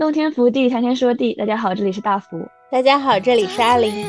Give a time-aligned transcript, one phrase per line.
[0.00, 1.34] 洞天福地，谈天说地。
[1.34, 2.48] 大家好，这里是大福。
[2.70, 4.06] 大家好，这里是阿林。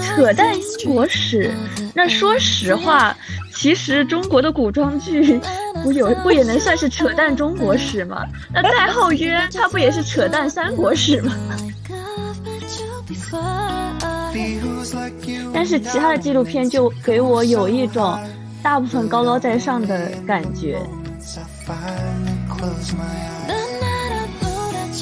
[0.00, 1.52] 扯淡英国史，
[1.94, 3.14] 那说实话，
[3.54, 5.38] 其实中国的古装剧
[5.84, 8.24] 不有不也能算是扯淡中国史吗？
[8.54, 11.34] 那太后曰，它不也是扯淡三国史吗？
[15.52, 18.18] 但是其他的纪录片就给我有一种
[18.62, 20.80] 大部分高高在上的感觉。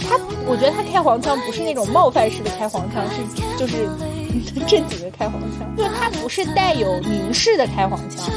[0.08, 3.22] 他，我觉得他开黄腔不是那种冒犯式的开黄腔，是
[3.56, 3.88] 就是
[4.66, 8.30] 正经的开黄腔，就是他不是带有凝视的开黄腔。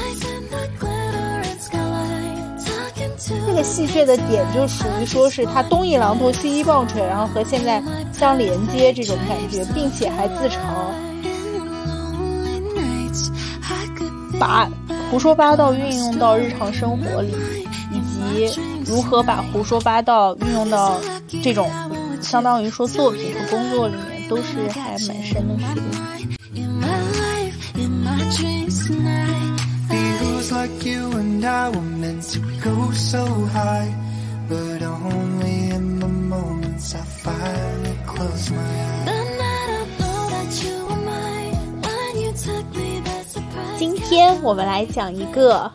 [3.48, 10.58] 这个戏谑的点就属于说是他东一榔头西一棒槌，然后和现在相连接这种感觉，并且还自嘲，
[14.38, 14.70] 把
[15.10, 17.34] 胡说八道运用到日常生活里。
[18.86, 21.00] 如何把胡说八道运用到
[21.41, 21.70] 这种
[22.22, 25.82] 相当于说作品和工作里面，都是还蛮深的思路。
[43.77, 45.72] 今天我们来讲一个。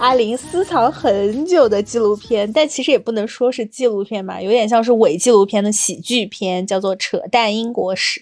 [0.00, 8.20] 阿林私藏很久的纪录片，但其实也不能说是纪录片吧，有点像是伪纪录片的喜剧片，叫做《扯淡英国史》。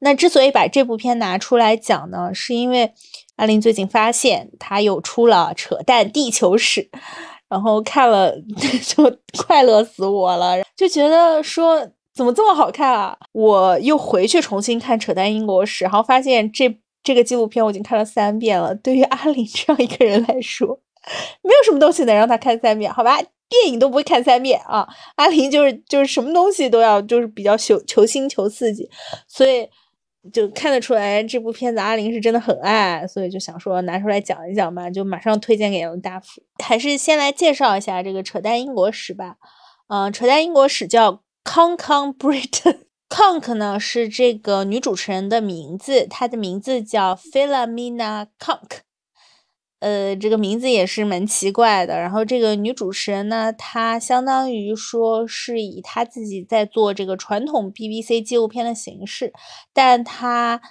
[0.00, 2.92] 那之所以把这部片拿出来讲呢，是因为
[3.36, 6.82] 阿林最近发现他又出了《扯淡地球史》，
[7.48, 8.34] 然后看了
[8.86, 13.16] 就快乐死我了，就觉得说怎么这么好看啊！
[13.32, 18.74] 我又回去重新看《扯淡英国史》，然后发现这这个纪录片我已经看了三遍了。
[18.74, 20.78] 对于阿林这样一个人来说，
[21.42, 23.18] 没有什么东西能让他看三遍，好吧？
[23.48, 24.88] 电影都不会看三遍啊。
[25.16, 28.88] 阿林就是就是什么东西都要就是比较求求新求刺激，
[29.28, 29.68] 所以
[30.32, 36.42] 就看得出来这部片子阿林是真的很爱，所以就想说拿出来讲一讲嘛，就马上推荐给了大福。
[36.64, 39.36] 还是先来介绍一下这个扯淡英国史吧。
[39.88, 41.12] 嗯，扯淡英国史叫
[41.44, 42.48] 《Conk Britain》，
[43.10, 48.83] Kong 呢是这个女主持人的名字，她的名字叫 Philomena Kong。
[49.80, 51.98] 呃，这个名字也是蛮奇怪的。
[51.98, 59.32] 然后这个女主持人呢，她相当于说是以她自己在做这个传统 BBC 纪录片的形式，
[59.74, 60.62] 但她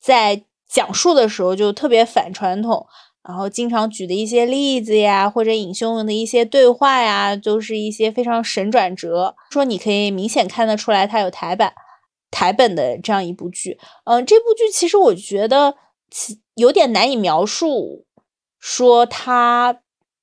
[0.00, 2.86] 在讲述的时候就特别反传统，
[3.22, 9.34] 然后经常举的一些例子呀，或者引用的一些对话呀，都是一些非常神转折。
[9.50, 11.74] 说你可以明显看得出来，它有台版、
[12.30, 13.78] 台本的这样一部剧。
[14.04, 15.74] 嗯，这部剧其实我觉得
[16.54, 18.05] 有点难以描述。
[18.68, 19.78] 说他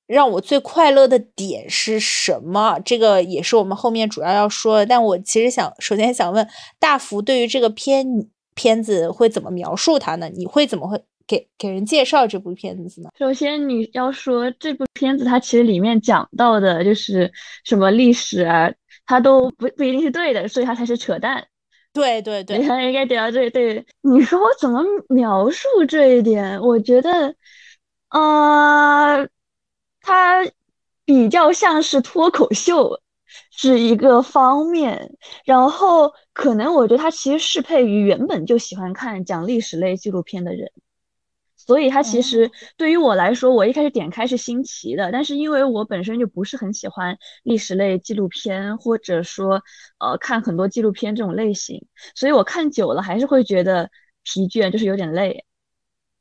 [0.06, 2.78] 让我最快乐的点是什么？
[2.84, 4.84] 这个也是我们后面主要要说的。
[4.84, 6.46] 但我其实想首先想问
[6.78, 8.06] 大福，对于这个片
[8.54, 10.28] 片子会怎么描述它呢？
[10.28, 13.08] 你会怎么会给给人介绍这部片子呢？
[13.18, 17.32] 首先你要说这部片子，它其实里面讲到的就是
[17.64, 18.70] 什么历史啊，
[19.06, 21.42] 它都不不一定是对的，所以它才是扯淡。
[21.94, 23.82] 对对对，你看应该点到这对。
[24.02, 26.60] 你说我怎么描述这一点？
[26.60, 27.34] 我觉得。
[28.14, 29.28] 呃，
[30.00, 30.44] 它
[31.04, 33.00] 比较像是脱口秀，
[33.50, 35.16] 是一个方面。
[35.44, 40.70] 然后可能我觉得它其实适配于原本就喜欢看讲历史类纪录片的人，
[41.56, 49.60] 所以它其实对于我来说，我一开始点开是新奇的，但是因为我本身就不是很喜欢历史类纪录片，或者说
[49.98, 53.90] 呃看很多纪录片这种类型，所以我看久了还是会觉得
[54.22, 55.44] 疲倦，就是有点累。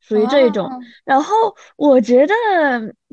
[0.05, 0.69] 属于这一种，
[1.05, 1.33] 然后
[1.77, 2.33] 我觉得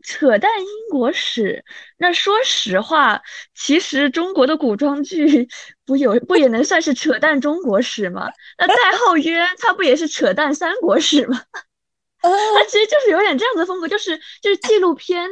[0.03, 1.65] 扯淡英国史，
[1.97, 3.23] 那说实话，
[3.55, 5.49] 其实中国的古装剧
[5.87, 8.29] 不有不也能算是扯淡中国史吗？
[8.59, 11.41] 那太后曰，它不也是扯淡三国史吗？
[12.21, 15.29] 它其实就是有点这样的风格，就是就是纪录片，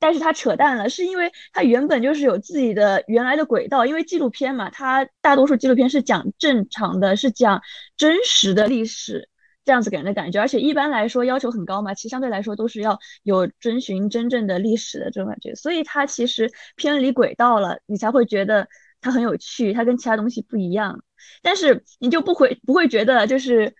[0.00, 7.60] 但是它扯淡了，是因为它原本就是有自己的原来的轨道，因为纪录片嘛，它大多数纪录片是讲正常的，是讲
[7.98, 9.28] 真实的历史。
[9.64, 18.68] 这样子给人的感觉，而且一般来说要求很高嘛，其实相对来说都是要有遵循真正的历史的这种感觉，所以它其实偏离轨道了，你才会觉得
[19.00, 21.02] 它很有趣，它跟其他东西不一样。
[21.42, 23.72] 但是你就不会不会觉得就是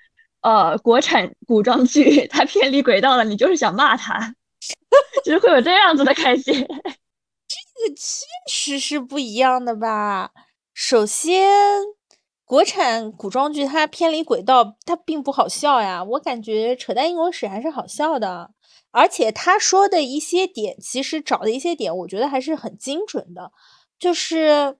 [0.42, 4.34] 呃国产古装剧 它偏离轨道了，你就是想骂它，
[5.24, 6.52] 就是会有这样子的感觉。
[6.52, 10.30] 这个确实是不一样的吧？
[10.72, 12.01] 首先。
[12.52, 16.04] 国产古装剧它偏离轨道，它并不好笑呀。
[16.04, 18.50] 我感觉扯淡英国史还是好笑的，
[18.90, 23.52] 而且他说的一些点，其实找的一些点，我觉得还是很精准的，
[23.98, 24.76] 就是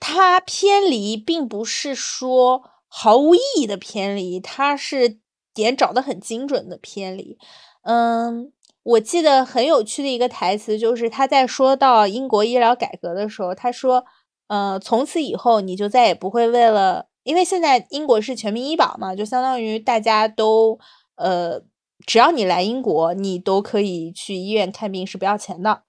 [0.00, 5.20] 他偏离，并不是说毫无意义的偏离，他是
[5.54, 7.38] 点找的很精准的偏离。
[7.82, 14.04] 嗯，我记得很有趣的一个台词，就是他在说到英国医疗改革的时候，他说
[14.48, 20.78] ：“呃，从此以后，你就再也不会为了，因为现在英国是全民医保嘛，就相当于大家都
[21.16, 21.62] 呃。”
[22.06, 25.84] 只要你来英国，你都可以去医院看病是不要钱的。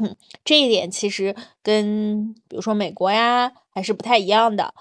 [0.00, 4.72] 嗯，这一点其实跟比如说美国呀还是不太一样的。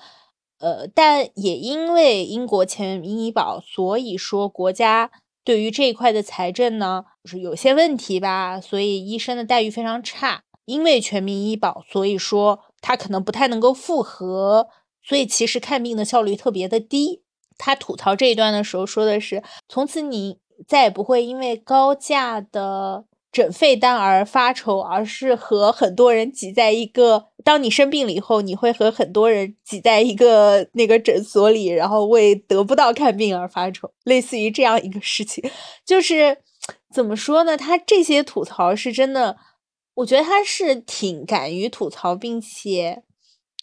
[0.60, 5.12] 呃，但也因为英国全民医保，所以说国家
[5.44, 10.44] 对于这一块的财政呢，就是有些问题吧，所以医生的待遇非常差。
[10.66, 14.68] 因为全民医保，所以说他可能不太能够复合，
[15.04, 17.22] 所以其实看病的效率特别的低。
[17.58, 27.28] 他吐槽这一段的时候说的是：“从此你再也不会因为高价的诊费单而发愁，而是和很多人挤在一个。
[27.44, 35.44] 当你生病了以后，你会和很多人挤在一个那个诊所里，然后为得不到看病而发愁，类似于这样一个事情。
[35.86, 36.38] 就是
[36.94, 37.58] 怎么说呢？
[37.58, 39.36] 他这些吐槽是真的，
[39.96, 43.04] 我觉得他是挺敢于吐槽，并且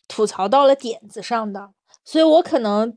[0.08, 1.70] 吐槽到了点子上的。
[2.04, 2.96] 所以我可能。”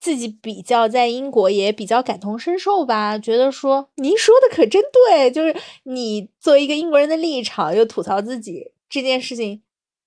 [0.00, 5.52] 自己比较在英国也比较感同身受吧，觉得说您说的可真对，就是
[5.82, 9.60] 你作为一个英国人的立场又吐槽自己这件事情，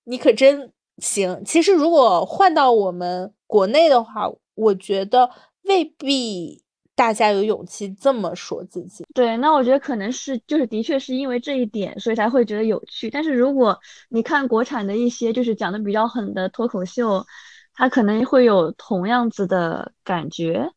[0.04, 1.42] 你可真行。
[1.44, 5.28] 其实如果换到我们国内的话，我觉得
[5.64, 6.61] 未必
[6.94, 9.04] 大家有勇气这么说自己。
[9.14, 13.10] 对，那我觉得可能是就是的确是因为这一点，所以才会觉得有趣。
[13.10, 13.78] 但是如果
[14.08, 17.24] 你看国产的一些就是讲的比较狠的脱口秀。
[17.74, 20.70] 它可能会有同样子的感觉，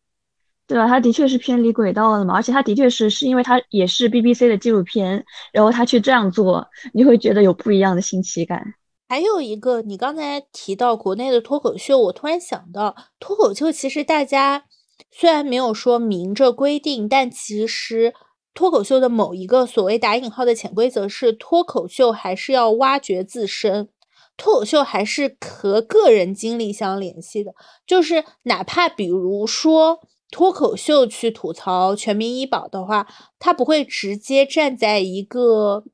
[0.66, 0.88] 对吧？
[0.88, 8.64] 它的确是偏离轨道了嘛，而且它的确是是因为它也是 BBC 的纪录片，然后他去这样做，你会觉得有不一样的新奇感。
[9.10, 14.64] 还有一个，你刚才提到国内的脱口秀，我突然想到，脱口秀其实大家
[15.12, 18.14] 虽然没有说明着规定，但其实
[18.54, 23.90] 脱口秀的某一个所谓打引号的潜规则是，脱口秀还是要挖掘自身。
[24.38, 27.54] 脱口秀还是和个人经历相联系的，
[27.88, 33.08] 就是哪怕比如说脱口秀去吐槽全民医保的话，
[33.40, 35.86] 他不会直接站在一个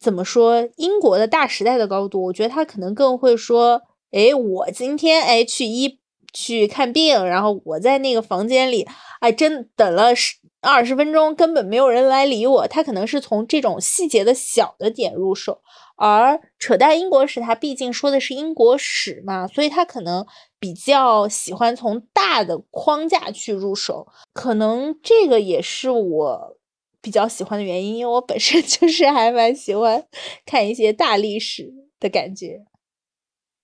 [0.00, 3.82] 怎么说英国的大时代的高度，我觉得他可能更会说，
[4.12, 5.98] 哎，我今天哎去医
[6.32, 8.86] 去看病，然后我在那个房间里，
[9.20, 15.60] 哎，真等了十二十分钟，根本没有人来理我，他可能是从这种细节的小的点入手。
[15.96, 20.26] 而扯淡英国史，它毕竟说的是英国史嘛，所以他可能
[20.58, 26.56] 比较喜欢从大的框架去入手，可能这个也是我
[27.00, 30.04] 比较喜欢的原因，因为我本身 就是还蛮喜欢
[30.44, 32.64] 看一些大历史的感觉。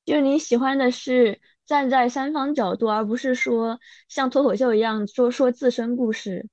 [0.05, 3.79] 就你喜欢的是站在三方角度，而不是说
[4.09, 6.49] 像脱口秀一样说说自身故事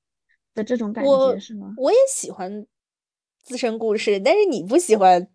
[0.53, 1.73] 的这种感觉，是吗？
[1.77, 2.67] 我也喜欢
[3.41, 5.27] 自身故事，但是你不喜欢。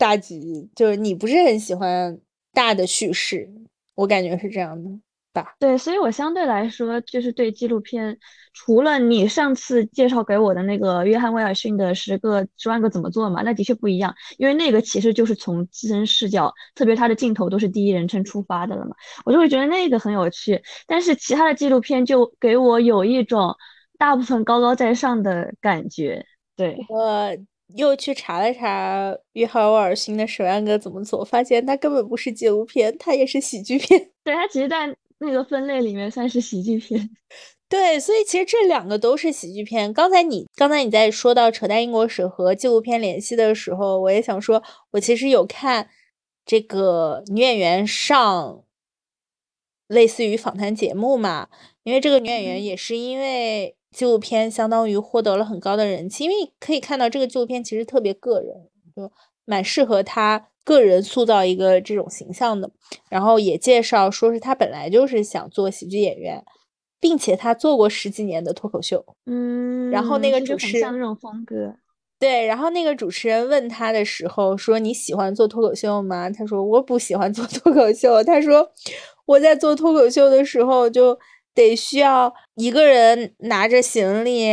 [0.00, 2.20] 大局就是你不是很喜欢
[2.52, 3.50] 大的叙事，
[3.96, 4.88] 我感觉是这样的
[5.32, 5.54] 吧？
[5.58, 8.18] 对，所以我相对来说就是对纪录片，
[8.52, 20.62] 除了你上次介绍给我的那个约翰威尔逊的十个十万个怎么做嘛，那的确不一样，因为那个其实就是从自身视角，特别他的镜头都是第一人称出发的了嘛，我就会觉得那个很有趣。
[20.86, 23.56] 但是其他的纪录片就给我有一种
[23.98, 26.24] 大部分高高在上的感觉，
[26.56, 27.36] 对，我。
[27.74, 34.10] 又去查了查约翰沃尔逊的《十万个怎么做》，发现它根本不是纪录片，它也是喜剧片。
[34.24, 37.10] 对，它其实，在那个分类里面算是喜剧片。
[37.68, 39.92] 对，所以其实这两个都是喜剧片。
[39.92, 45.90] 刚才你刚才你在说到扯淡英国史和纪录片联系的时候，我也想说，我其实有看
[46.46, 48.64] 这个女演员上
[49.88, 51.48] 类似于访谈节目嘛，
[51.82, 53.74] 因为这个女演员也是因为。
[53.90, 58.54] 纪录片相当于获得了很高的人气，因为可以看到这个纪录片其实特别个人，
[58.94, 59.10] 就
[59.46, 62.70] 蛮适合他个人塑造一个这种形象的。
[63.08, 66.44] 然后也介绍说是他本来就是想做喜剧演员，
[67.00, 69.04] 并且他做过十几年的脱口秀。
[69.24, 71.74] 嗯，然后那个主持像那种风格，
[72.20, 72.44] 对。
[72.44, 78.70] 然后那个主持人问他的时候说：“你喜欢做脱口秀吗？”他说：“我不喜欢做脱口秀。”他说
[79.24, 81.18] ：“我在做脱口秀的时候就。”
[81.58, 84.46] 得需要一个人拿着行李，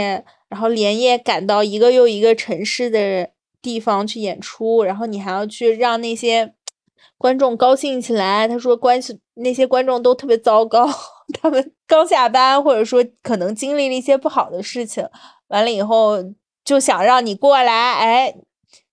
[0.50, 3.30] 然后连夜赶到一个又一个城市的
[3.62, 6.54] 地方去演出，然后你还要去让那些
[7.18, 8.48] 观众高兴起来。
[8.48, 10.90] 他说，关系那些观众都特别糟糕，
[11.40, 15.08] 他们刚下班，或者说可能经历了一些不好的事情，
[15.48, 16.18] 完了以后
[16.64, 18.36] 就想让你过来，哎，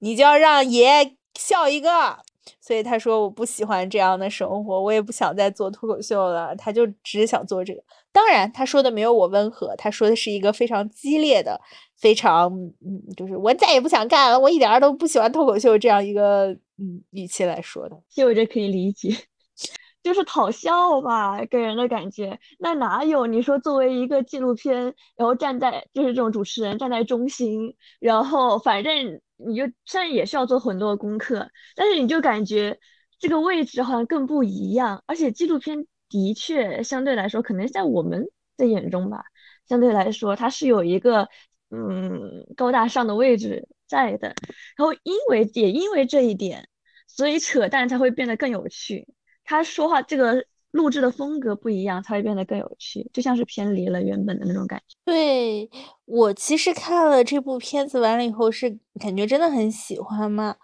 [0.01, 2.19] 你就要让爷笑一个。
[2.61, 6.55] 所以他说我不喜欢这样的生活，我也不想再做脱口秀了。
[6.57, 7.83] 他就只想做这个。
[8.13, 11.61] 当然，他说的没有我温和，他说的是一个非常激烈的，
[11.99, 12.53] 非常
[12.85, 17.97] 嗯，就是我再也不想干了，我一点都不喜欢脱口秀这样一个嗯语气来说的。
[18.09, 19.09] 其实我这可以理解，
[20.03, 22.39] 就是讨笑吧，给人的感觉。
[22.59, 29.21] 那哪有你说作为一个纪录片，然后站在就是这种主持人站在中心，然后反正。
[29.45, 32.79] 你就虽然也是要做很多的功课，但是你就感觉
[33.19, 35.03] 这个位置好像更不一样。
[35.05, 38.29] 而且纪录片的确相对来说，可能在我们
[38.59, 39.25] 的眼中吧，
[39.67, 41.29] 相对来说它是有一个
[41.71, 44.35] 嗯高大上的位置在的。
[44.77, 46.69] 然后因为也因为这一点，
[47.09, 49.09] 所以扯淡才会变得更有趣。
[49.43, 50.45] 他说话这个。
[50.73, 54.97] 录制的风格不一样，才会变得更有趣，就像是偏离了原本的那种感觉。
[55.05, 55.69] 对
[56.07, 60.57] 我其实看了这部片子完了以后，是感觉真的很喜欢嘛，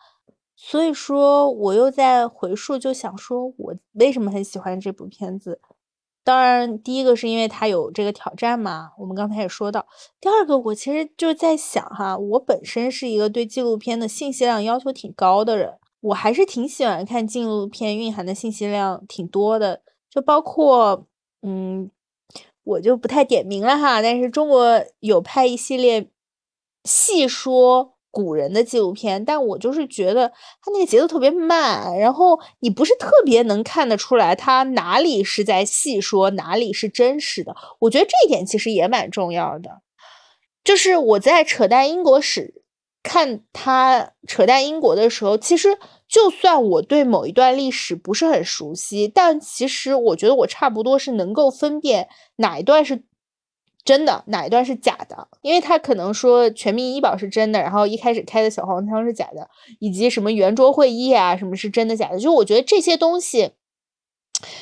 [0.61, 5.61] 所以说我又在回溯，就想说我为什么很喜欢这部片子。
[6.25, 9.87] 当然，第一个是因为它有这个挑战嘛，我们刚才也说到。
[10.21, 19.81] 第二个，我其实就在想哈，我本身是一个对纪录片的信息量要求挺高的人，我还是挺喜欢看纪录片蕴含的信息量挺多的。
[20.11, 21.07] 就包括，
[21.43, 21.89] 嗯，
[22.65, 24.03] 我就不太点名了哈。
[24.03, 26.11] 但是中国有拍一系列
[26.85, 27.95] 细说
[28.25, 37.55] 古人的纪录片，但我就是觉得他那个节奏特别慢，然后你不是特别能看得出来他哪里是在细说，哪里是真实的。
[37.81, 39.83] 我觉得这一点其实也蛮重要的。
[40.65, 42.63] 就是我在扯淡英国史
[43.03, 45.79] 看他扯淡英国的时候，其实。
[46.09, 53.03] 就算我对某一段历史不是很熟悉，但其实我觉得我差不多是能够分辨哪一段是
[53.85, 55.29] 真的，哪一段是假的。
[55.43, 62.19] 因为他可能说全民医保是真的，然后一开始开的小黄腔是假的，以及什么圆桌会议啊，什么是真的假的。
[62.19, 63.53] 就我觉得这些东西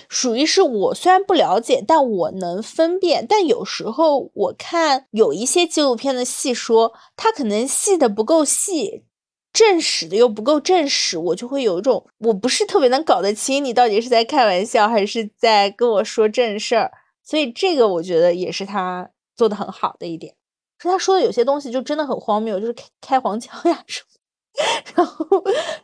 [0.09, 3.27] 属于是我虽然不了解，但我能分辨。
[3.29, 9.05] 但有时候我看有一些纪录片的细说，他可能细的不够细。
[9.53, 16.93] 正史的又不够正史，我就会有一种我不是特别能搞得清你到底是在开玩笑还是在跟我说正事儿，
[17.27, 20.35] 所以这个我觉得也是他做的很好的一点。
[20.79, 24.65] 说他说的有些东西就真的很荒谬，就是开开黄腔呀什么，
[24.97, 25.27] 然后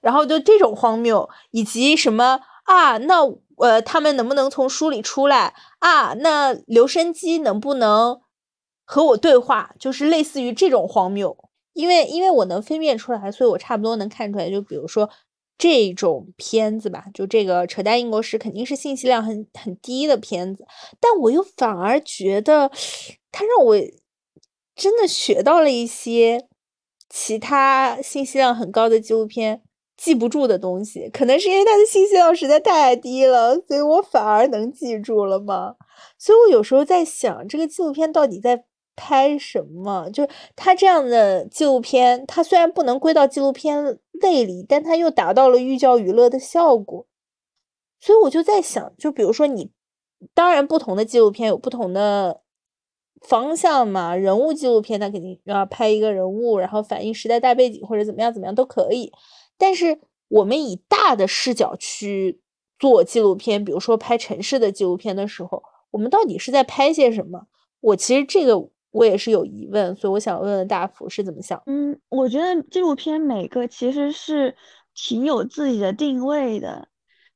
[0.01, 3.23] 然后就这种荒谬，以及什么啊，那
[3.57, 6.15] 呃他们能不能从书里出来啊？
[6.21, 8.21] 那留声机能不能
[8.85, 9.75] 和我对话？
[9.79, 11.37] 就是类似于这种荒谬。
[11.75, 14.51] 因为因为我能分辨出来，所以我差不多能看出来。
[14.51, 15.09] 就比如说
[15.59, 20.67] 这种片子吧，就这个扯淡英国史肯定是信息量很很低的片子，
[20.99, 22.71] 但我又反而觉得
[23.31, 23.77] 它让我
[24.75, 26.49] 真的学到了一些
[27.09, 29.63] 其他信息量很高的纪录片
[29.97, 31.09] 记不住的东西。
[31.11, 35.77] 可能是因为它的信息量实在太低了，所以我反而能记住了吗？
[36.19, 38.65] 所以我有时候在想，这个纪录片到底在。
[38.95, 40.11] 拍什么？
[40.11, 47.07] 就是他这样的纪录片，它虽然不能归到纪录片类里，但它又达到了寓教于乐的效果。
[48.01, 49.71] 所以我就在想，就比如说你，
[50.33, 52.41] 当然不同的纪录片有不同的
[53.21, 54.17] 方向嘛。
[54.17, 59.13] 人物纪录片，它肯定要拍一个人物，然后反映时代大背景或者怎么样怎么样都可以。
[59.59, 62.41] 但是我们以大的视角去
[62.79, 67.47] 做纪录片，比如说拍城市的纪录片的时候，我们到底是在拍些什么？
[67.81, 68.71] 我其实这个。
[68.93, 71.61] 我也是有疑问，所以我想问问大福是怎么想？
[71.67, 74.55] 嗯，我觉得纪录片每个其实是
[74.95, 76.87] 挺有自己的定位的，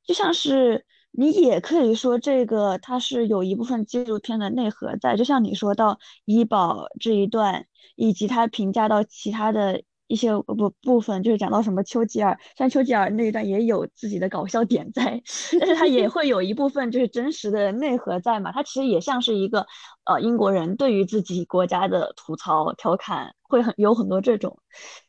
[0.05, 9.83] 就像是你也可以说这个它是有一部分纪录片的内核在，就像你说到医保这一段，以及它评价到其他的。
[10.09, 15.23] 一些不部分就是讲到什么丘吉尔，像丘吉尔那一段也有自己的搞笑点在，
[15.61, 18.53] 但是他也 会有一部分就是真实的内核在嘛。
[18.53, 19.67] 他其实也像是一个
[20.05, 24.59] 呃英国人对于自己国家的吐槽调侃，会很有很多这种。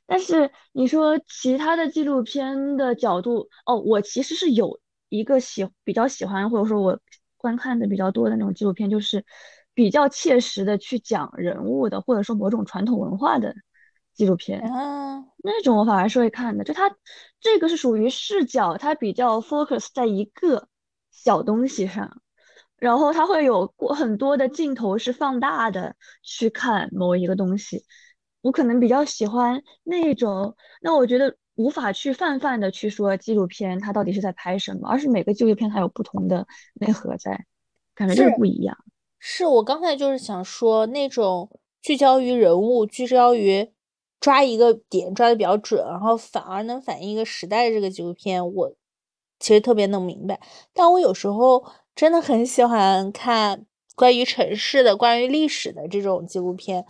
[0.05, 6.99] 但是你说其他的纪录片的角度，哦，我其实是有一个喜比较喜欢或者说我
[7.37, 9.23] 观看的比较多的那种纪录片，就是
[9.73, 13.53] 比较切实的去讲人物的，或者说某种传统文化的。
[14.17, 16.63] 纪录片啊，那种我反而是会看的。
[16.63, 16.93] 就它
[17.39, 20.67] 这个是属于视角，它比较 focus 在一个
[21.11, 22.19] 小东西上，
[22.77, 27.85] 然后它会有过很多的镜头是放大的去看某一个东西。
[28.41, 30.57] 我可能比较喜欢那种。
[30.81, 37.45] 那我觉得无法去泛泛的去说纪录片它到底是在拍什么，而是每个纪录片它有不同的内核在，
[37.93, 38.75] 感觉就是不一样。
[39.19, 41.59] 是我刚才就是想说那种。
[41.79, 43.71] 聚焦于人物，聚焦于
[44.19, 48.73] 抓一个点抓的比较准，然后反而能反映一个时代的这个纪录片，我
[49.39, 50.39] 其实特别能明白。
[50.73, 51.63] 但我有时候
[51.95, 56.85] 真的很喜欢看关于城市的、关于历史的这种纪录片。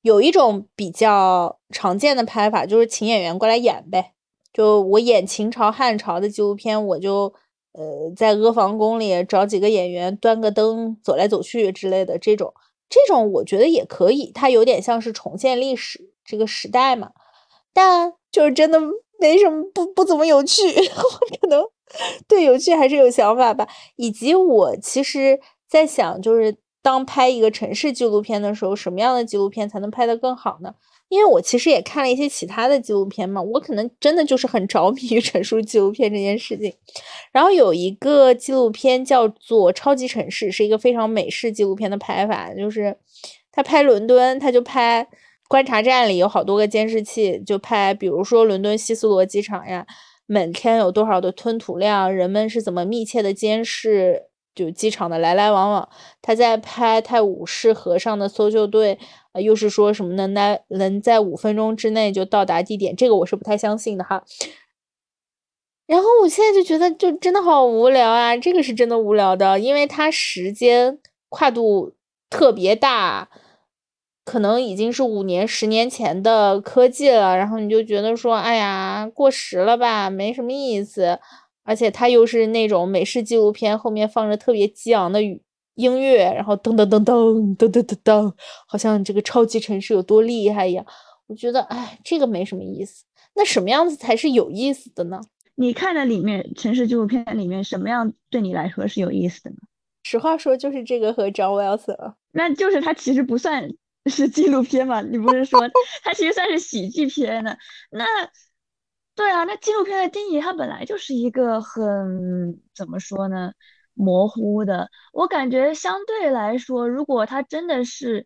[0.00, 4.14] 有一种比较常见的拍法，就是请演员过来演呗。
[4.52, 7.32] 就我演秦朝、汉朝的纪录片，我就
[7.72, 12.52] 呃在阿房宫里找几个演员，端个灯走来走去之类的这种。
[12.90, 17.10] 这种我觉得也可以，它有点像是重现历史这个时代嘛，
[17.74, 18.80] 但就是真的
[19.20, 20.62] 没什么不不怎么有趣，
[20.96, 21.62] 我可能
[22.26, 23.68] 对有趣还是有想法吧。
[23.96, 30.74] 以及我其实在想，就是当拍一个城市纪录片的时候，什么样的纪录片才能拍得更好呢？
[31.10, 36.72] 因为我其实也看了一些其他的纪录片嘛，我可能真的就是很着迷于陈述纪录片这件事情。
[37.30, 42.96] 然后有一个纪录片叫做《超级城市》，是一个非常美式纪录片的拍法，就是
[43.52, 45.06] 他拍伦敦，他就拍
[45.52, 49.86] 观察站里有好多个监视器，就拍，比如说伦敦希斯罗机场呀，
[50.24, 55.86] 每天有多少的吞吐量，人们是怎么密切的监视就机场的来来往往。
[56.22, 58.98] 他在拍泰晤士河上的搜救队。
[59.42, 62.94] 又是说什么能在能在五分钟之内就到达地点？
[62.94, 64.24] 这个我是不太相信的哈。
[65.86, 68.36] 然后我现在就觉得，就真的好无聊啊！
[68.36, 70.98] 这个是真的无聊的，因为它时间
[71.30, 71.94] 跨度
[72.28, 73.30] 特别大，
[74.24, 77.36] 可能已经是五年、十年前的科技了。
[77.36, 81.18] 然后你就觉得说，哎呀，过时了吧，没什么意思。
[81.64, 85.42] 而且它又是那种美式纪录片，后面放着特别激昂的语。
[85.76, 88.32] 音乐，然后噔噔噔噔噔噔噔噔，
[88.68, 90.84] 好像这个超级城市有多厉害一样。
[91.26, 93.06] 我觉得，哎，这个没什么意思。
[93.34, 95.18] 那什么样子才是有意思的呢？
[95.54, 99.56] 你看的里面城市纪录片里面，什么样对你来说是有意思的呢？
[100.02, 102.12] 实话说，就是这个和 John Wilson。
[102.32, 103.70] 那就是它其实不算
[104.10, 105.00] 是纪录片嘛？
[105.00, 105.60] 你不是说
[106.02, 107.56] 它其实算是喜剧片呢？
[107.90, 108.04] 那
[109.14, 113.52] 对啊，那纪录片的定义它本来就是一个很怎么说呢？
[113.94, 118.24] 模糊的，我感觉相对来说，如果它真的是，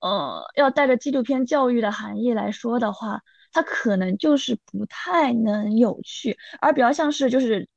[0.00, 3.20] 呃，要带着纪录片教育的含义来说的话，
[3.52, 7.68] 它可能就是不太能有趣，而比较像是就是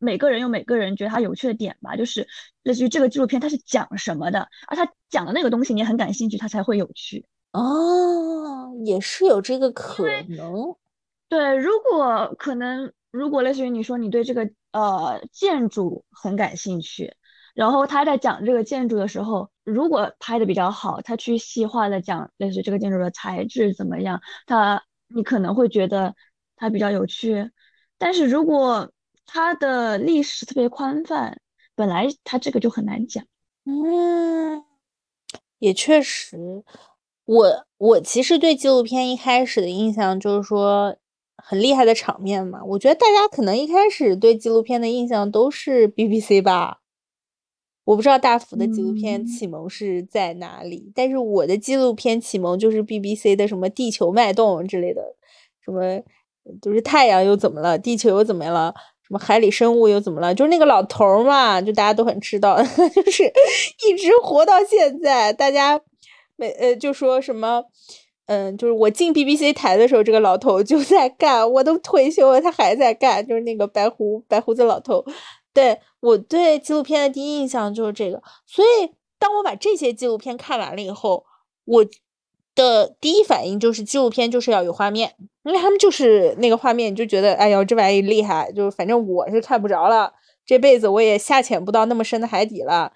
[0.00, 2.26] 每个人有每个人觉得它有趣的点吧，就是
[2.64, 7.24] 类似于这个纪录片它是讲什么的，而它讲的那个东西你很感兴趣，它才会有趣。
[7.52, 10.74] 哦，也是有这个可能。
[11.28, 14.50] 对，如果可能，如果类似于你说你对这个。
[14.72, 17.12] 呃，建筑很感兴趣，
[17.56, 26.14] 然后他在讲这个建筑的时候，如果拍的比较好，他去细化的讲类似这个建筑的材质怎么样，他你可能会觉得
[26.54, 27.50] 它比较有趣。
[27.98, 28.92] 但是如果
[29.32, 31.40] 它的历史特别宽泛，
[31.74, 33.24] 本来它这个就很难讲。
[33.64, 34.64] 嗯，
[35.58, 36.64] 也确实，
[37.24, 40.96] 我我其实对纪录片一开始的印象就是说。
[41.42, 42.62] 很厉害的场面嘛？
[42.62, 46.82] 我觉得大家可能一开始对纪录片的印象都是 BBC 吧。
[47.84, 55.16] 我不知道大福的纪录片启蒙是在哪里，但是我的纪录片启蒙就是 BBC 的什么《地球脉动》之类的，
[55.64, 56.02] 什么
[56.60, 58.74] 就是太阳又怎么了，地球又怎么了，
[59.10, 60.32] 什么海里生物又怎么了？
[60.32, 62.62] 就是那个老头嘛，就大家都很知道，
[62.94, 65.80] 就是一直活到现在，大家
[66.36, 67.64] 每呃就说什么。
[68.26, 75.04] 嗯，就是我进 BBC 台的时候，这个老头就在干，我都退休了，他还在干，就是那个白胡白胡子老头。
[75.52, 81.24] 对我对纪录片的第一印象就是这个，所以当我把这些纪录片看完了以后，
[81.64, 81.84] 我
[82.54, 90.12] 的第一反应就是纪录片就是要有画面，因为他们就是那个画面，你就觉得哎呦这玩意厉害，就反正我是看不着了，
[90.44, 92.92] 这辈子我也下潜不到那么深的海底了。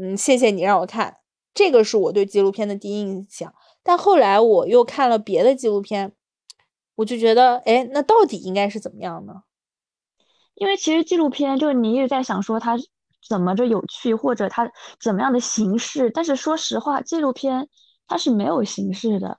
[0.00, 1.16] 嗯，谢谢你让我看，
[1.52, 3.52] 这个是我对纪录片的第一印象。
[3.82, 6.12] 但后来我又看了别的纪录片，
[6.96, 9.42] 我就觉得，哎，那到底应该是怎么样呢？
[10.54, 12.76] 因为其实纪录片就是你一直在想说它
[13.28, 16.10] 怎么着有趣，或者它怎么样的形式。
[16.10, 17.68] 但是说实话，纪录片
[18.06, 19.38] 它是没有形式的，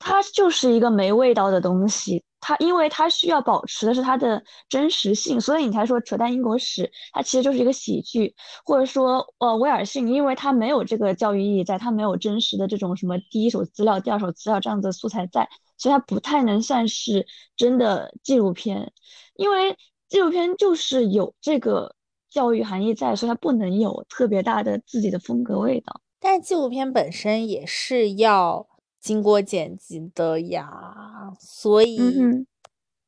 [0.00, 2.24] 它就是一个没味道的东西。
[2.42, 8.34] 它因为它需要保持的是它的真实性，所以你才说扯淡英国史，它其实就是一个喜剧，
[8.64, 18.90] 或者说呃威尔逊，因为它没有这个教育意义在，它没有真实的这种什么第一手资料、第二手资料这样的素材在，所以它不太能算是真的纪录片，
[19.34, 19.76] 因为
[20.08, 21.94] 纪录片就是有这个
[22.30, 26.00] 教育含义在，所以它不能有特别大的自己的风格味道。
[26.18, 28.69] 但是纪录片本身也是要。
[29.00, 31.98] 经过剪辑的呀，所以，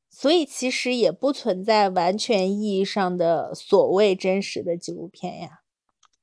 [0.09, 5.61] 所以其实也不存在完全意义上的所谓真实的纪录片呀。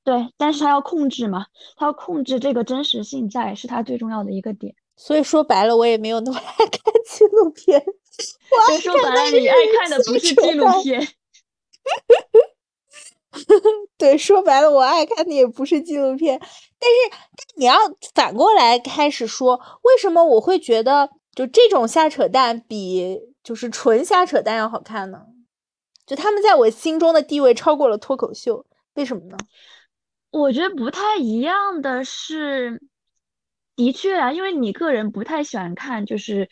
[0.03, 4.73] 对，但是他要控制嘛，他要控制这个真实性在，是他最重要的一个点。
[4.95, 7.83] 所以说白了，我也没有那么爱看纪录片。
[8.65, 11.07] 所以说白了，你爱看的不是纪录片。
[13.97, 16.41] 对，说白了，我爱看的也不是纪录片。
[16.79, 17.75] 但是，但你要
[18.15, 25.25] 反过来开始说，为什么我会觉得就这种瞎扯淡比就是纯瞎扯淡要好看呢？
[26.05, 28.65] 就他们在我心中的地位超过了脱口秀，
[28.95, 29.37] 为什么呢？
[30.31, 32.81] 我觉得不太一样的是。
[33.75, 36.49] 的确啊，因为你个人不太喜欢看，就是，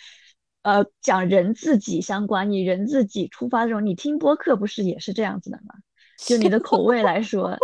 [0.62, 3.86] 呃，讲人自己相关，以人自己出发这种。
[3.86, 5.76] 你听播客不是也是这样子的吗？
[6.18, 7.56] 就你的口味来说，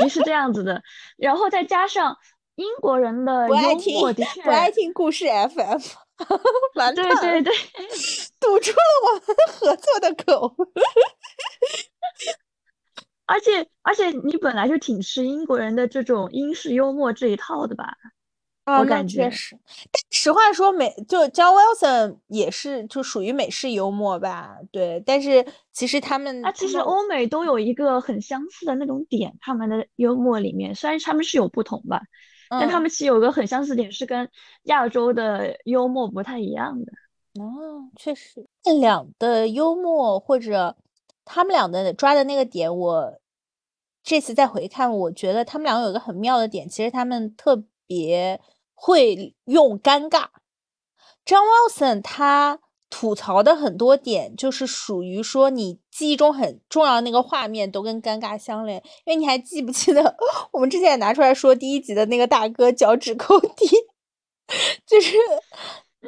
[0.00, 0.82] 其实这样子的。
[1.16, 2.16] 然后再加上
[2.56, 3.54] 英国人的幽
[4.00, 5.78] 默，的确不爱听故事 FM，
[6.76, 7.52] 完对对对，
[8.40, 10.54] 堵住了我们合作的口。
[13.26, 17.94] 而且而且你本来就挺吃英国人的这种英式幽默这一套的吧？
[18.78, 19.58] 我感觉是，
[19.90, 25.02] 但实话说，美就 John Wilson 也是就属于美式幽默吧，对。
[25.04, 32.02] 但是其实他们，啊，其实欧美都有一个很相似的那种点，他们的幽默里面，虽然他们是有不同吧，
[32.48, 34.28] 但他们其实有个很相似点，是跟
[34.64, 36.92] 亚洲的幽默不太一样的。
[37.42, 40.76] 哦，确实，这俩的幽默或者
[41.24, 43.18] 他们俩的抓的那个点，我
[44.02, 47.56] 这次再回看，我觉得他们两个有一个很妙的点，其实他们特
[47.86, 48.40] 别。
[48.82, 50.28] 会用尴尬
[51.26, 60.16] 张万森他吐槽的很多点就是属于说你记忆中很重要那个画面都跟尴尬相连，因为你还记不记得
[60.52, 63.68] 我们之前也拿出来说第一集的那个大哥脚趾抠地，
[64.86, 65.14] 就是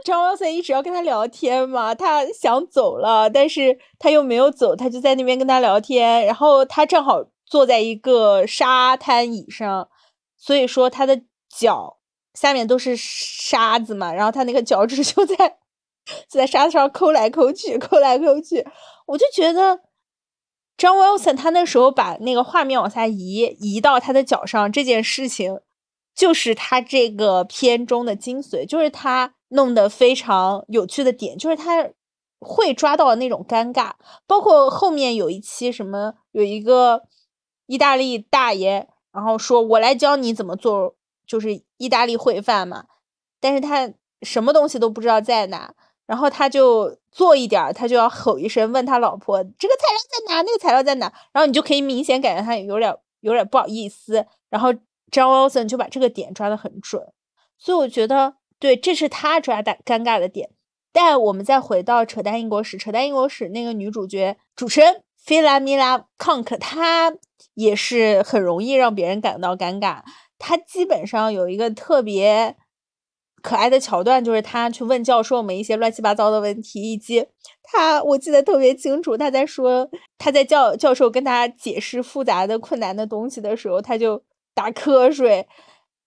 [0.02, 9.90] 张万森一直要跟他聊天嘛，他想走了，但是他又没有走，他就在那边跟他聊天，然后他正好坐在一个沙滩椅上，
[10.38, 11.20] 所以说他的
[11.54, 11.98] 脚。
[12.34, 15.36] 下面都是沙子嘛，然后他那个脚趾 就在
[16.28, 18.66] 就在沙子上抠来抠去，抠来抠去。
[19.06, 19.80] 我就觉得
[20.76, 25.60] 张 Wilson 他那时候把那个画面往下移，移到他的脚上这件事情，
[26.14, 31.90] 就是他这个片中的精髓，就是他弄得非常有趣的点，就是他
[32.40, 33.92] 会抓到那种尴尬。
[34.26, 37.02] 包括后面有一期什么，有一个
[37.66, 40.96] 意大利大爷，然后说我来教你怎么做。
[41.26, 42.84] 就是意大利烩饭嘛，
[43.40, 43.90] 但是他
[44.22, 45.74] 什么东西都不知道在哪，
[46.06, 54.72] 然后他就做一点，他就要吼一声，问他老婆这个材料在哪，那个材料在哪，然后你就可以明显感觉他有点有点不好意思，然后
[55.10, 57.02] 张 Wilson 就把这个点抓得很准，
[57.58, 60.50] 所以我觉得对，这是他抓的尴尬的点。
[60.94, 67.14] 但我们再回到扯淡英国史，扯淡英国史那个女主角主持人菲拉米拉康克，她
[67.54, 70.02] 也是很容易让别人感到尴尬。
[70.44, 72.56] 他基本上有一个特别
[73.42, 77.24] 可爱的桥段，就是他去问教授们一些乱七八糟的问题，以及
[77.62, 84.20] 他我记得特别清楚，他在说他在教教授跟他解释复杂的困难的东西的时候，他就
[84.52, 85.46] 打瞌睡，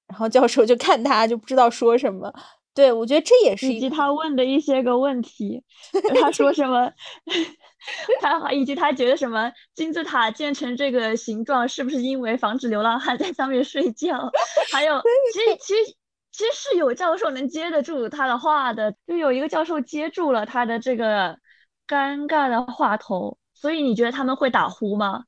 [0.07, 2.33] 然后教授就看他就不知道说什么。
[2.73, 5.63] 对我觉得这也是以及他问的一些个问题，
[6.21, 6.91] 他说什么？
[8.21, 14.31] 他以及他觉得什么金字塔建成这个形状是不是因为防止流浪汉在上面睡觉？
[14.71, 15.01] 还有，
[15.33, 15.95] 其实其实
[16.31, 21.37] 其实是有教授能接得住他的话的，就有一个教授接住了他的这个
[21.87, 23.37] 尴尬的话头。
[23.53, 25.23] 所以你觉得他们会打呼吗？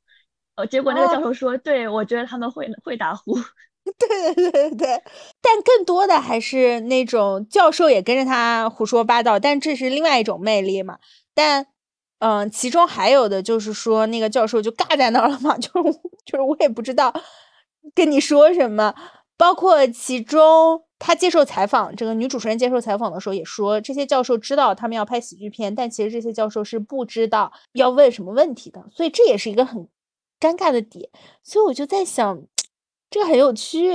[0.55, 3.36] 呃，结果那个教授说，对我觉得他们会会打呼。
[3.97, 5.01] 对对对对，
[5.41, 10.99] 但更多的还是那种教授也跟着他胡说八道，但这是另外一种魅力嘛。
[11.33, 11.67] 但
[12.19, 15.93] 嗯，其中还有的就是说，那个教授就尬在那儿了嘛， 就是
[16.25, 17.13] 就是我也不知道
[17.93, 18.93] 跟你说什么。
[19.38, 29.88] 包括其中他接受采访，这个女主持人接受采访的时候也说，这些教授知道他们要拍喜剧片，但其实这些教授是不知道要问什么问题的，所以这也是一个很
[30.39, 31.08] 尴尬的点。
[31.43, 32.41] 所以我就在想，
[33.12, 33.93] 这个很有趣。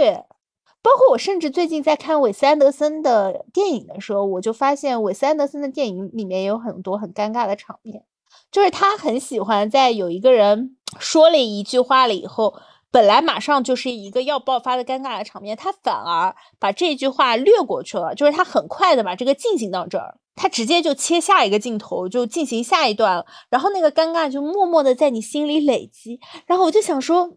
[0.80, 8.04] 包括我甚至最近在看韦斯安德森的电影的时候，我就发现韦斯安德森的电影里面也有很多很尴尬的场面。
[8.52, 12.54] 就是他很喜欢在有一个人说了一句话了以后，
[12.90, 18.14] 本来马上就是一个要爆发的尴尬的场面，他反而把这句话略过去了。
[18.14, 23.24] 就是他很快的把这个进行到这儿，他直接就切下一个镜头，就进行下一段了。
[23.48, 26.20] 然后那个尴尬就默默的在你心里累积。
[26.44, 27.30] 然后我就想说，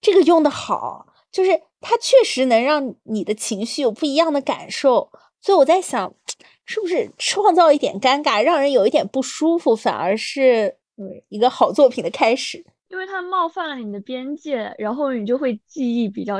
[0.00, 5.10] 这个用的好，就是他确实能让你的情绪有不一样的感受。
[5.40, 6.14] 所以我在想。
[6.70, 12.64] 是不是创造一点尴尬，让人有一点不舒服，反而是嗯一个好作品的开始？
[12.88, 16.36] 因为他冒犯了你的边界，然后你就会记忆比较。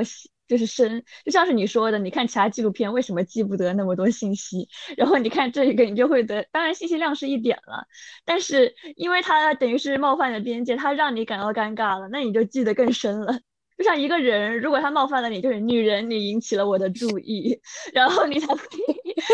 [0.51, 7.87] 就是深，就像是你说的，你看其他纪录片为什么记不得那么多信息，然后你看这一个你就会得，当然信息量是一点了，
[8.25, 13.39] 但是因为它等于是冒犯的边界，它让你感到尴尬了，那你就记得更深了。
[13.81, 17.59] 就像一个人，如果他冒犯了你，就是女人，你引起了我的注意，
[17.95, 18.61] 然后你才会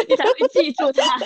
[0.08, 1.18] 你才会记住他。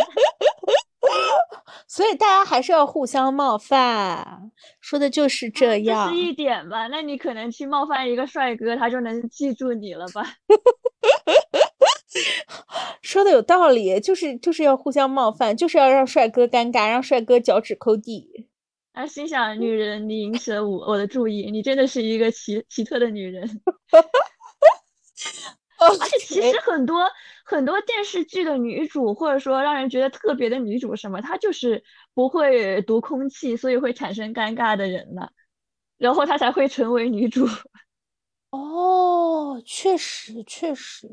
[1.87, 6.09] 所以大家还是要互相冒犯，说的就是这样。
[6.09, 6.87] 这是一点吧？
[6.87, 10.25] 那你可能去冒犯一个帅哥，他就能记住你了吧？
[13.03, 18.49] 说的有道理，就是就是要互相冒犯，就是要让帅哥尴尬，让帅哥脚趾抠地。
[18.93, 23.49] 啊，心想女人，你引起了我我的注意，你真的是一个奇奇特的女人。
[25.79, 27.11] 而且其实很多
[27.45, 35.31] 很多电视剧的女主，或者说让人觉得特别的女主什么，她就是不会读空气，所以会产生尴尬的人呢，
[35.97, 37.47] 然后她才会成为女主。
[38.51, 41.09] 哦，确实确实，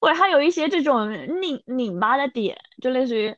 [0.00, 3.34] 或者她有一些这种拧拧巴的点，就类似于，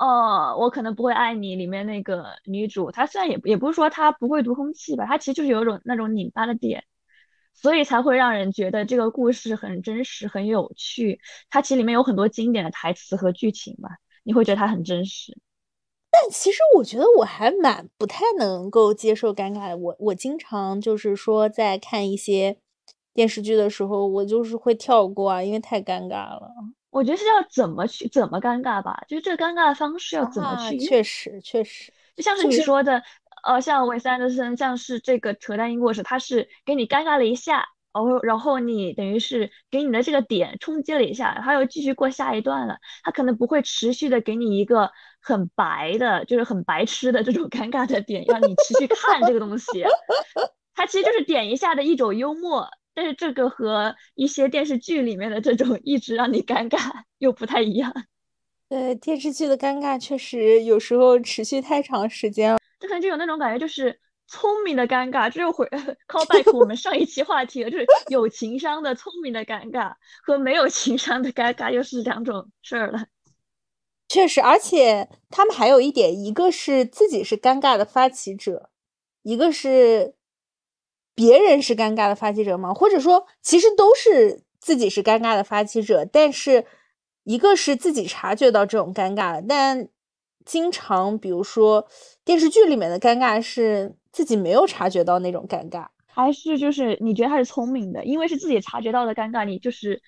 [0.00, 6.82] 哦，我可能不会爱你里面那个女主，她虽然也也不是说她不会读空气吧，她其实就是有种那种拧巴的点。
[7.52, 11.20] 所以才会让人觉得这个故事很真实、很有趣。
[11.50, 13.90] 它其实里面有很多经典的台词和剧情吧，
[14.22, 15.36] 你会觉得它很真实。
[16.10, 19.76] 但其实我觉得我还蛮不太能够接受尴尬的。
[19.76, 22.56] 我我经常就是说在看一些
[23.12, 26.50] 电视剧的时候，我就是会跳过啊，因为太尴尬了。
[26.90, 30.78] 我觉得是要怎么去怎么尴尬吧，就是这个尴尬的方式要怎么去。
[30.78, 33.02] 确实，确实，就像是你说的。
[33.42, 42.76] 呃，像韦斯安德森，像是这个扯淡英国史，他是给你尴尬了一下，然后，然后你等于是给你的这个点冲击了一下，他又继续过下一段了。
[43.02, 44.90] 他可能不会持续的给你一个
[45.22, 49.86] 很白的，就是很白痴的这种尴尬的点，让你持续看这个东西。
[50.74, 56.78] 他其实就是点一下的一种幽默，但是这个和一些电视剧里面的这种一直让你尴尬
[57.18, 57.92] 又不太一样。
[58.68, 62.58] 对，电视剧的尴尬确实有时候持续太长时间了。
[62.78, 65.66] 就可能就有那种感觉，就是聪明的尴尬，这又回
[66.06, 73.06] call back 我们上一期话题了，就是有情商的聪明的尴尬和没有情商的尴尬又是两种事儿了。
[74.08, 78.70] 确实，而且他们还有一点，一个是自己是尴尬的发起者，
[79.22, 80.14] 一个是
[81.20, 82.72] 别人是尴尬的发起者吗？
[82.72, 86.64] 或者说，其实都是自己是尴尬的发起者，但是
[87.24, 89.88] 一个是自己察觉到这种尴尬，但。
[90.42, 91.86] 经常，比如说
[92.24, 100.00] 电视剧里面的尴尬是自己没有察觉到那种尴尬，还是就是你觉得他是聪明的，因为是自己察觉到的尴尬，你就是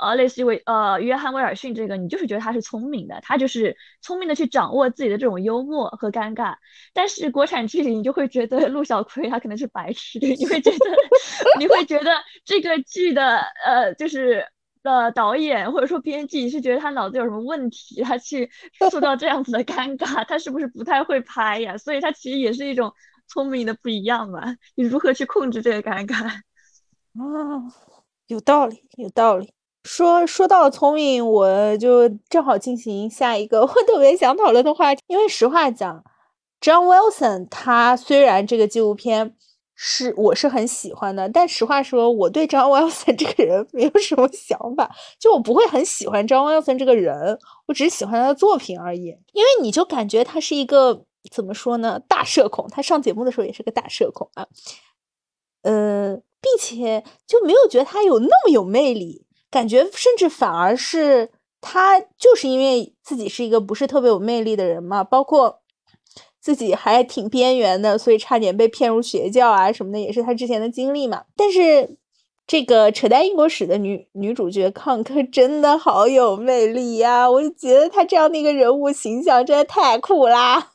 [0.00, 6.54] 呃，类似于呃约翰威尔逊这个，你就是觉得他是聪明的，他就是聪明的去掌握自己的这种幽默和尴尬。
[6.92, 10.78] 但是国产剧里，你就会觉得陆小葵他可能是白痴，你会觉得
[11.60, 12.10] 你会觉得
[12.44, 14.46] 这个剧的呃就是。
[14.82, 18.50] 的导演或者说编辑是觉得他脑子有什么问题，他去
[18.88, 21.76] 塑造这样子的尴尬，他是不是不太会拍呀？
[21.76, 22.90] 所以他其实也是一种
[23.28, 24.56] 聪明的不一样嘛。
[24.76, 26.24] 你如何去控制这个尴尬？
[26.24, 26.40] 啊，
[28.28, 29.52] 有道理，有道理。
[29.84, 35.02] 说说到聪明，我就正好进行下一个 我特别想讨论的话题。
[35.06, 36.04] 因为实话讲
[36.60, 39.36] ，John Wilson 他虽然这个纪录片。
[39.82, 49.06] 是，我是很喜欢的，但实话说，我对张 Wilson 这个人没有什么想法，就我不会很喜欢张 Wilson 这个人，我只是喜欢他的作品而已。
[49.32, 54.46] 因为你就感觉他是一个怎么说呢，大社恐，他上节目的时候也是个大社恐啊，
[55.62, 65.60] 呃，并且就没有觉得他有那么有魅力，感觉甚至反而是他就是因为自己是一个不是特别有魅力的人嘛，包括。
[66.42, 71.22] 自己还挺边缘的，所以差点被骗入邪教啊什么的，也是他之前的经历嘛。
[71.36, 71.98] 但是
[72.46, 77.30] 这个扯淡英国史的女女主角康克真的好有魅力呀！
[77.30, 80.72] 我就觉得她这样的一个人物形象真的太酷啦，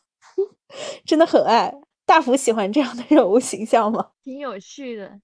[1.03, 1.73] 真的很爱。
[2.05, 4.09] 大福喜欢这样的人物形象吗？
[4.23, 5.19] 挺有趣的，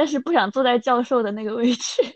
[0.00, 2.02] 但是不想坐在教授的那个位置。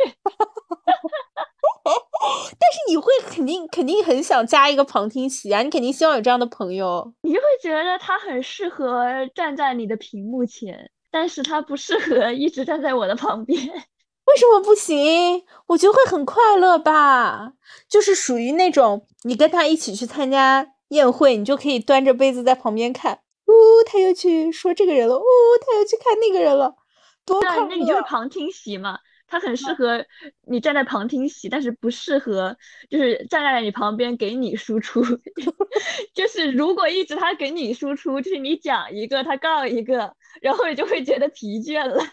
[2.59, 5.61] 但是你会肯定肯定很想加一个旁听席啊！
[5.61, 7.12] 你肯定希望有这样的朋友。
[7.20, 13.61] 你会觉得他很适合站在你的屏幕前，但是他不适合一直站在我的旁边。
[13.68, 15.44] 为什么不行？
[15.66, 17.53] 我觉得会很快乐吧，
[17.87, 23.18] 就是属于那种你跟他一起去参加宴会，你就可以端着杯子在旁边看。
[23.47, 23.53] 呜，
[23.85, 25.18] 他又去说这个人了。
[25.18, 25.23] 呜，
[25.61, 26.77] 他又去看那个人了，
[27.25, 27.67] 多快乐！
[27.69, 28.99] 那你就是旁听席嘛。
[29.27, 30.05] 它很适合
[30.47, 32.57] 你站在旁听席，但是不适合
[32.91, 35.03] 就是站在你旁边给你输出。
[36.15, 42.05] 就是如果一直他给你输出，就是你讲一个他告一个，然后你就会觉得疲倦了。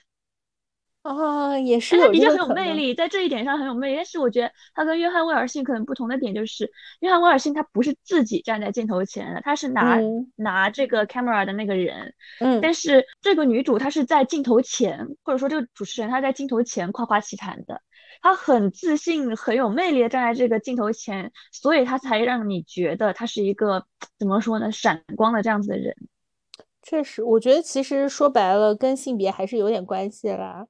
[1.04, 2.48] 啊，也是他的确很有。
[2.50, 3.96] 魅力，在这一点上很有魅力。
[3.96, 9.98] 但是我觉得他跟约翰威尔逊可能不同的点就是，约翰威尔逊他不是自己站在镜头前的，他是拿
[10.36, 12.14] 拿这个 camera 的那个人。
[12.40, 12.62] 嗯。
[12.62, 17.82] 但是这个女主她是在镜头前，或者说这个主持人她在镜头前夸夸其谈的，
[18.22, 23.86] 她很自信、很有魅力的站在这个镜头前，所以她才让你觉得她是一个
[24.20, 25.96] 怎么说呢，闪光的这样子的人。
[26.84, 30.68] 确实，我觉得其实说白了跟性别还是有点关系啦。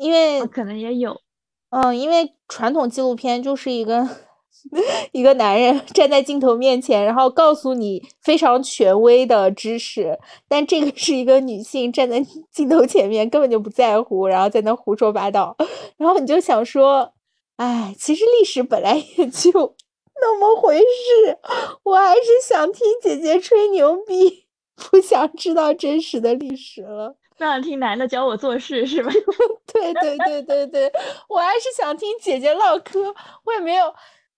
[0.00, 1.20] 因为可能也有，
[1.68, 4.08] 嗯，因为传统纪录片就是一个
[5.12, 12.18] 一个男人 站在镜头面前，然后告诉你非常权威的知识，但这个是一个女性站在
[12.50, 15.54] 镜头前面，根本就不在乎，然后在那胡说八道，
[15.98, 17.12] 然后你就想说，
[17.56, 19.76] 哎，其实历史本来也就
[20.18, 21.38] 那么回事，
[21.84, 27.16] 我还是想听姐姐吹牛逼，不想知道真实的历史了。
[27.40, 29.10] 不想听男的教我做事是吧？
[29.72, 30.92] 对对对对对，
[31.26, 33.14] 我还是想听姐姐唠嗑。
[33.44, 33.86] 我也没有，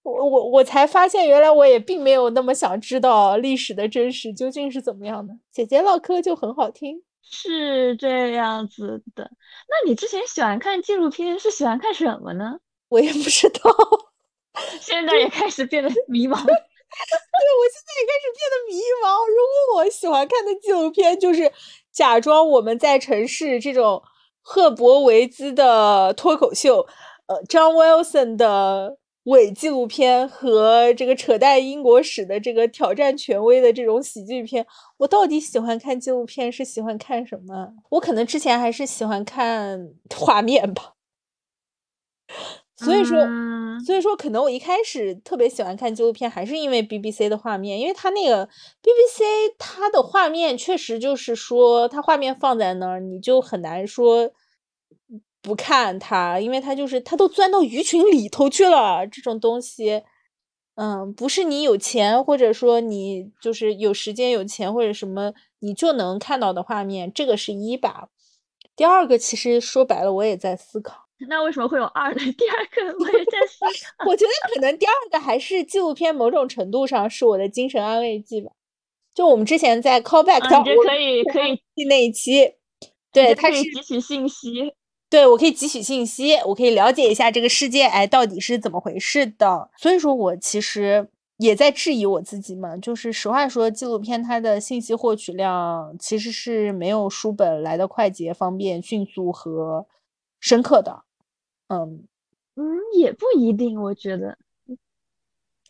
[0.04, 5.34] 我我我才发现，原来我也并没有那么想知道历史的真实究竟是怎么样的。
[5.50, 9.24] 姐姐唠嗑就很好听，是这样子的。
[9.68, 12.60] 那你之前喜欢看纪录片是喜欢看什么呢？
[12.88, 13.76] 我也不知道，
[14.80, 16.36] 现在也开始变得迷茫。
[16.36, 19.26] 对，我现在也开始变得迷茫。
[19.26, 21.52] 如果我喜欢看的纪录片就是。
[21.92, 24.02] 假装我们在城市这种
[24.40, 26.86] 赫伯维兹的脱口秀，
[27.26, 37.74] 呃，John Wilson 的伪纪录片和这个扯淡英国史的这个挑战权威的这种喜剧片，我到底喜欢看纪录片是喜欢看什么？
[37.90, 40.94] 我可能之前还是喜欢看 画面吧。
[42.84, 43.18] 所以说，
[43.84, 48.46] 所以说，可能我一开始特别喜欢看纪录片，还是因为 BBC 的画面，因为它那个
[48.82, 54.30] BBC 它的画面确实就是说，它画面放在那儿，你就很难说
[55.40, 60.02] 不看它，因为它就是它都钻到鱼群里头去了，这种东西，
[60.76, 68.08] 嗯，不是你有钱或者说你就是有时间有钱或者什么你就能看到的画面，这个是一吧。
[68.76, 71.06] 第二个，其实说白了，我也在思考。
[71.28, 72.20] 那为什么会有二呢？
[72.32, 74.10] 第二个我也在思考。
[74.10, 78.50] 我觉得可能第二个还是纪录片，某种程度上是我的精神安慰剂吧。
[79.14, 81.40] 就我们之前在 callback 上，我可以可
[81.74, 82.54] 以那一期，
[83.12, 84.74] 对，它是汲取信息，
[85.10, 89.70] 对我可以汲取信息，我可以了解一下这个世界，哎，到底是怎么回事的。
[89.76, 92.76] 所以说我其实也在质疑我自己嘛。
[92.78, 99.86] 就是实话说，纪录片它的信息获取量其实是没有书本来的快捷、方便、迅速和
[100.42, 101.04] 深刻的。
[101.68, 102.06] 嗯
[102.54, 104.36] 嗯，也不一定，我觉得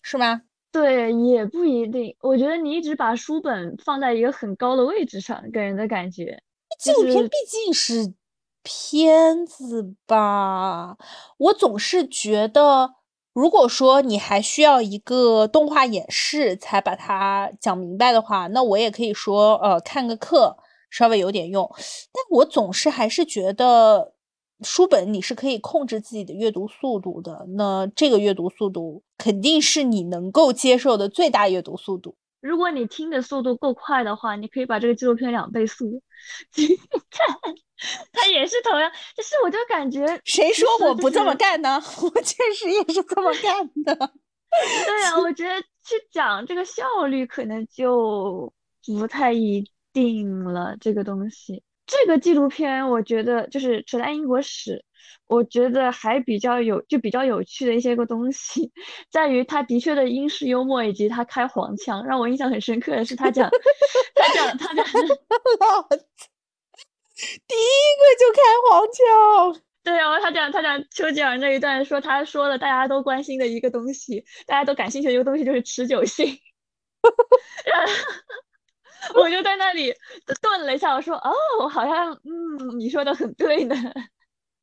[0.02, 0.42] 是吗？
[0.72, 2.16] 对，也不一定。
[2.22, 6.42] 我觉得你一直把书本放在一个很高的位置上，给人的感觉。
[6.80, 8.14] 纪录片毕竟是
[8.64, 10.96] 片子吧，
[11.36, 12.94] 我总是觉得，
[13.32, 20.56] 如果说你还需要一个动画演示才把它讲明白的话，那我也可以说，呃，看个课
[20.90, 21.70] 稍微有点用。
[22.12, 24.14] 但我总是还是觉得。
[24.62, 32.14] 书本你是可以控制自己的阅读速度的，那这个阅读速度肯定是你能够接受的最大阅读速度。
[32.40, 36.02] 如果你听的速度够快的话，你可以把这个纪录片两倍速
[37.08, 37.54] 看，
[38.12, 38.90] 它也是同样。
[39.16, 41.80] 就是我就感觉， 谁说我不这么干呢？
[42.02, 43.94] 我确实也是这么干的。
[43.94, 48.52] 对啊，我觉得去讲这个效率可能就
[48.84, 51.62] 不太一定了，这个东西。
[51.92, 54.82] 这个纪录片，我觉得就是扯淡英国史，
[55.26, 58.72] 我觉得还比较有，就比较有趣的一些个东西，
[59.12, 63.50] 在于他的确的英式幽默，以及他开黄腔，让我印象很深刻的是他讲，
[64.14, 64.84] 他讲，他讲，
[67.46, 76.38] 第一个就开黄腔，对啊，他讲，他讲丘吉尔那一段，说他说了大家都关心的一个东西，大家都感兴趣的一个东西就是持久性。
[79.14, 79.92] 我就在那里
[80.40, 83.74] 顿了一下，我说：“哦，好像，嗯，你说的很对呢。”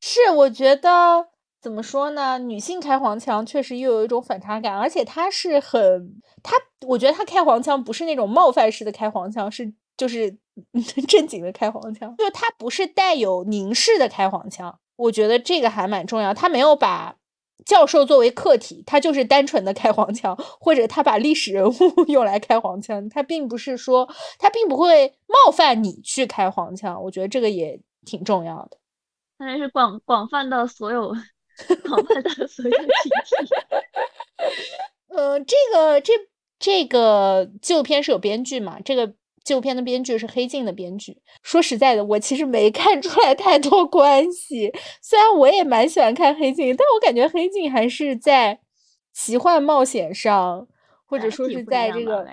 [0.00, 1.26] 是，我觉得
[1.60, 2.38] 怎么说呢？
[2.38, 6.56] 女性开黄腔确实又有一种反差感，而且她是很，她，
[6.86, 10.38] 我觉得她开黄腔不是那种冒犯式的开黄腔，是就是
[11.06, 14.78] 正经的开黄腔，就她不是带有凝视的开黄腔。
[14.96, 17.16] 我觉得这个还蛮重要，她没有把。
[17.64, 21.74] 教授作为客体，他就是单纯的开黄腔，或者他把历史人物
[22.08, 24.08] 用来开黄腔，他并不是说
[24.38, 27.02] 他并不会冒犯你去开黄腔。
[27.02, 28.78] 我觉得这个也挺重要的。
[29.38, 33.10] 相当于是广广泛到所有广泛到所有群体。
[35.08, 36.12] 呃，这个这
[36.58, 38.78] 这个纪录片是有编剧嘛？
[38.84, 41.20] 这个纪录片的编剧是黑镜的编剧。
[41.42, 44.72] 说实在的，我其实没 看出来太多关系。
[45.02, 48.60] 虽然我也蛮喜欢看黑镜，但我感觉黑镜还是在
[49.12, 50.68] 奇幻冒险上，
[51.06, 52.26] 或者说是在这个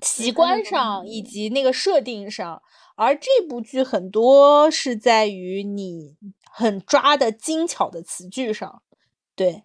[0.00, 2.62] 奇观上以及那个设定上，
[2.96, 6.16] 而这部剧很多是在于你
[6.50, 8.82] 很抓的精巧的词句上，
[9.34, 9.64] 对。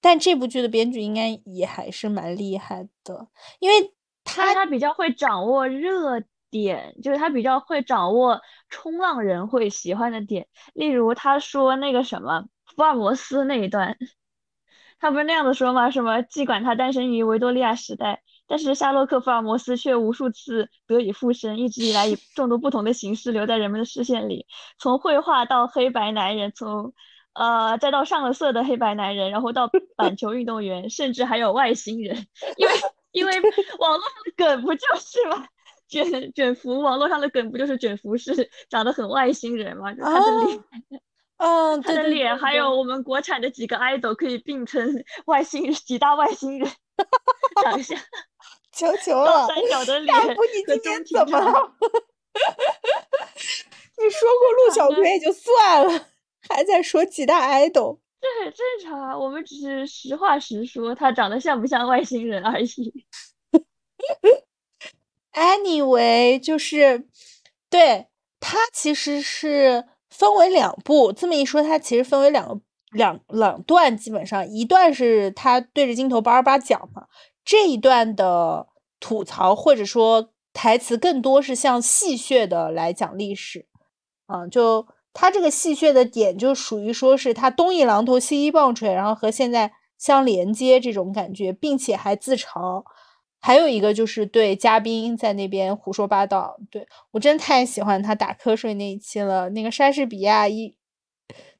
[0.00, 3.26] 但这部剧的编剧应该也还是蛮厉害的，
[3.58, 3.92] 因为
[4.28, 10.46] 他他比较会掌握热点，就是他比较会掌握冲浪人会喜欢的点。
[10.74, 12.44] 例如他说那个什么
[12.76, 13.96] 福尔摩斯那一段，
[15.00, 15.90] 他不是那样子说吗？
[15.90, 24.46] 什么尽管他诞生于维多利亚时代，但是夏洛克·福尔摩斯却无数次得以复生，一直以来以 众多不同的形式留在人们的视线里，
[24.78, 26.94] 从绘画到黑白男人，从。
[27.34, 32.26] 呃，再到上了色的黑白男人，然后到板球运动员，甚至还有外星人，
[32.58, 32.72] 因为
[33.18, 33.32] 因为
[33.78, 35.46] 网络上的梗不就是吗？
[35.88, 39.94] 卷卷福网络上的梗不就是卷福是长得很外星人吗？
[39.94, 40.60] 他的脸，
[41.38, 46.70] 嗯，他的脸，还有我们国产的几个 idol 可以并称外星人，几大外星人
[47.62, 47.98] 长相，
[48.72, 51.72] 求求 了，三角的脸和中怎么了？
[54.00, 56.06] 你说过陆小葵也就算了。
[56.48, 59.16] 还在说几大 idol，这很正常啊。
[59.16, 63.04] 我们只是实话实说，他长得像不像外星人而已。
[65.32, 67.06] Anyway，就是
[67.70, 68.08] 对
[68.40, 71.12] 他其实是分为两部。
[71.12, 72.60] 这么一说，他其实分为两个
[72.90, 77.06] 两两段，基本上一段是他对着镜头叭叭讲嘛，
[77.44, 78.66] 这一段的
[78.98, 83.66] 吐槽或者说台词更多是像戏谑的来讲历史，
[84.26, 84.86] 嗯，就。
[85.20, 92.84] 他这个戏谑的点就属于说是他东一榔头西一棒槌，然后和现在相连接这种感觉，并且还自嘲。
[93.40, 96.56] 还有一个就是对嘉宾在那边胡说八道。
[96.70, 99.50] 对我真太喜欢他打瞌睡那一期了。
[99.50, 100.76] 那个莎士比亚一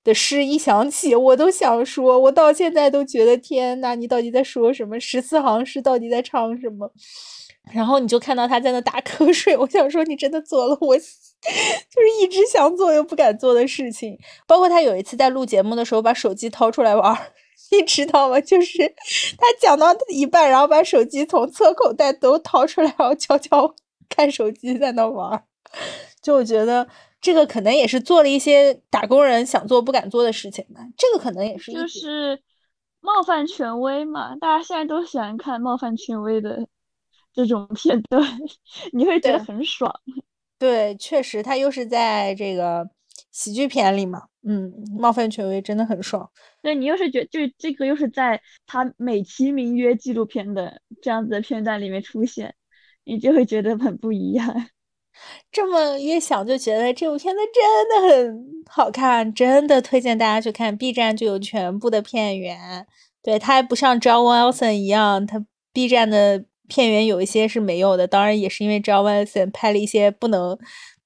[0.05, 5.01] 的诗一响起，我都想说，我到现在都觉得天呐，你到底在说什么？
[5.01, 6.93] 十四行诗到底在唱什么？
[7.75, 10.97] 然后你就看到他在那打瞌睡，我想说你真的做了我。
[11.43, 17.17] 就是一直想做又不敢做的事情，包括他有一次在录节目的时候把手机掏出来玩，
[17.71, 18.41] 你知道吗？
[18.41, 18.79] 就是
[19.37, 23.75] 他讲到一半，然后把手机从侧口袋都掏出来，然后悄悄
[24.09, 25.45] 看手机在那玩。
[26.21, 26.89] 就我觉得
[27.21, 30.81] 这个可能也是做了一些打工人想做不敢做的事情吧。
[30.97, 32.41] 这个可能也是就是
[33.01, 36.67] 冒犯权威嘛，大家现在都喜欢看冒犯权威的
[37.33, 38.23] 这种片段，
[38.93, 39.95] 你会觉得很爽。
[40.59, 42.91] 对，确实，他又是在这个
[43.31, 46.29] 喜剧片里嘛，嗯，冒犯权威真的很爽。
[46.61, 52.53] 对你又是觉，就这个又是在他美其名曰纪录片的这样子的片段里面出现，
[53.05, 54.69] 你就会觉得很不一样。
[55.53, 60.77] 这么越想就觉得这部片子真的很好看，真的推荐大家去看。
[60.77, 62.85] B 站就有全部的片源，
[63.23, 66.45] 对，它还不像 John Wilson 一样，它 B 站的。
[66.69, 70.57] 片源有一些是没有的，当然也是因为 John Wilson 拍了一些不能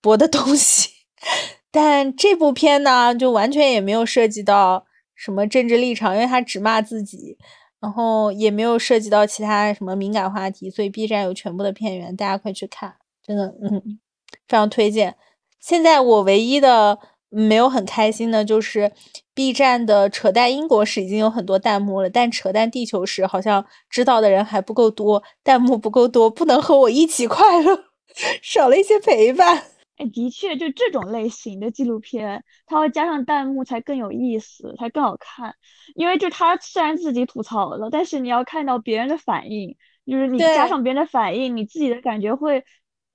[0.00, 0.90] 播的东西。
[1.70, 4.84] 但这部片呢，就完全也没有涉及到
[5.14, 7.38] 什么政治立场，因为他只骂自己，
[7.80, 12.94] 然后也没有涉及到其他什么敏感话题，所以 B 站有全部的片源，大家快去看，
[13.24, 13.98] 真的，嗯，
[14.46, 15.16] 非常推荐。
[15.60, 16.98] 现在我唯一的。
[17.33, 18.93] 没有很开心的，就是
[19.35, 27.85] B 站的扯淡英国史已经有很多弹幕了，但扯淡地球史好像知道的人还不够多，弹幕不够多，不能和我一起快乐，
[28.43, 29.64] 少了一些陪伴。
[29.97, 35.55] 哎，的确，就这种类型的纪录片，它会加上弹幕才更有意思，才更好看。
[35.95, 39.76] 因为就他虽然自己吐槽了，但是你要看到别人的反应，
[40.07, 42.64] 就是你加上别人的反应，你自己的感觉会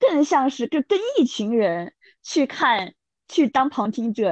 [0.00, 1.92] 更像是就跟一群人
[2.24, 2.94] 去看。
[3.28, 4.30] 去当旁听者，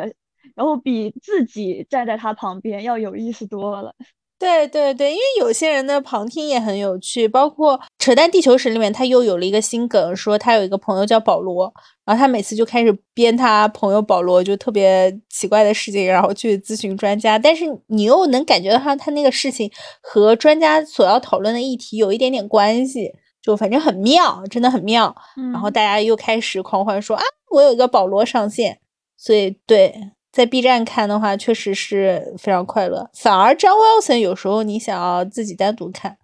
[0.54, 3.94] 然后比自己站在他旁边要有意思多了。
[4.38, 11.72] 对对对，因为有些人的旁听也很有趣，包括《扯淡地球史》里面，他又有了一个新梗，说他有一个朋友叫保罗，
[12.04, 19.70] 然后他每次就开始编他朋友保罗就特别奇怪的事情，然后去咨询专家，但是你又能感觉到他他那个事情
[20.02, 25.16] 和专家所要讨论的议题有一点点关系，就反正很妙，真的很妙。
[25.50, 28.78] 然后大家又开始狂欢说啊，我有一个保罗上线。
[29.16, 33.10] 所以，对，在 B 站看的话，确实是非常快乐。
[33.14, 36.18] 反而张 Wilson 有时候你想要自己单独看，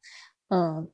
[0.49, 0.89] 嗯，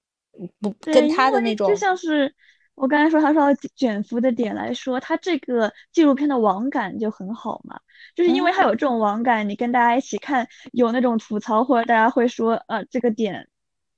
[0.61, 2.33] 不跟他的那种，就像是
[2.77, 7.81] 我刚才说他说卷福的点来说，他这个纪录片的网感就很好嘛，
[8.15, 13.49] 就是因为他有这种网感，你跟大家一起看，有那种吐槽或者大家会说，呃，这个点，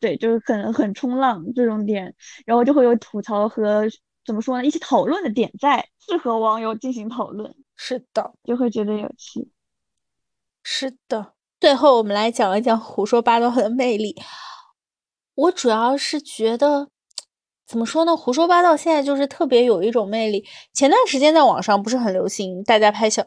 [0.01, 2.15] 对，就是很很冲浪这种点，
[2.47, 3.87] 然后就会有吐槽和
[4.25, 7.55] 怎么说呢，一起讨论的点在，适合网友进行讨论。
[7.83, 9.49] 是的，就会觉得有趣。
[10.63, 14.21] 是的，最后我们来讲一讲胡说八道的魅力。
[15.35, 16.91] 我主要是觉得，
[17.67, 18.15] 怎么说呢？
[18.15, 20.47] 胡说八道现在就是特别有一种魅力。
[20.75, 23.25] 前段时间在网上不是很流行，大家拍小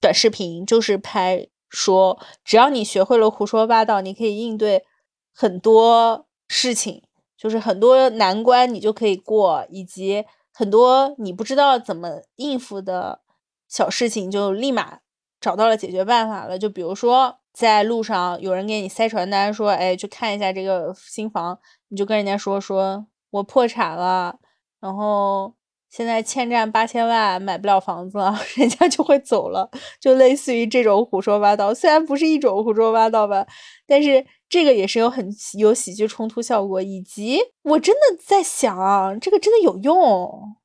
[0.00, 4.84] 短视频，就是拍说，只要你学会了胡说八道，你可以应对
[5.32, 7.04] 很多事情，
[7.36, 13.20] 就是很多难关你就可以过，以及很多你不知道怎么应付的
[13.72, 14.98] 小事情，就立马
[15.40, 16.58] 找到了解决办法了。
[16.58, 17.38] 就比如说。
[17.54, 21.58] 在路上有人给你塞传单，说：“哎，去看一下这个新房。”
[21.88, 24.38] 你就跟人家说：“说我破产了，
[24.80, 25.52] 然后
[25.90, 28.34] 现在欠债八千万，买不了房子了。
[28.56, 29.70] ”人家就会走了，
[30.00, 31.74] 就类似于这种胡说八道。
[31.74, 33.46] 虽然不是一种胡说八道吧，
[33.86, 36.80] 但是这个也是有很有喜剧冲突效果。
[36.80, 40.56] 以及我真的在想，这个真的有用，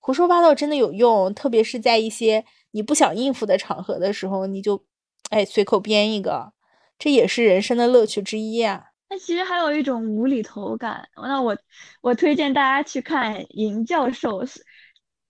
[0.00, 4.84] 胡说八道真的有用，特别是在一些你不想应付的场合的时候，你就。
[5.28, 6.52] 哎，随口编一个，
[6.98, 8.86] 这也是人生的乐趣之一啊。
[9.08, 11.08] 那其实还有一种无厘头感。
[11.14, 11.56] 那我
[12.00, 14.42] 我推荐大家去看银教授，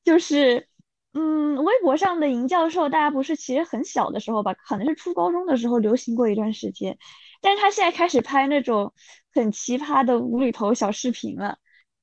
[0.02, 0.66] 就是
[1.12, 6.96] 嗯，微博上的银教授，大家不是其实很小的时候吧，可能是初高中的时候流行过一段时间，
[7.42, 8.94] 但是他现在开始拍那种
[9.34, 11.58] 很奇葩的无厘头小视频了，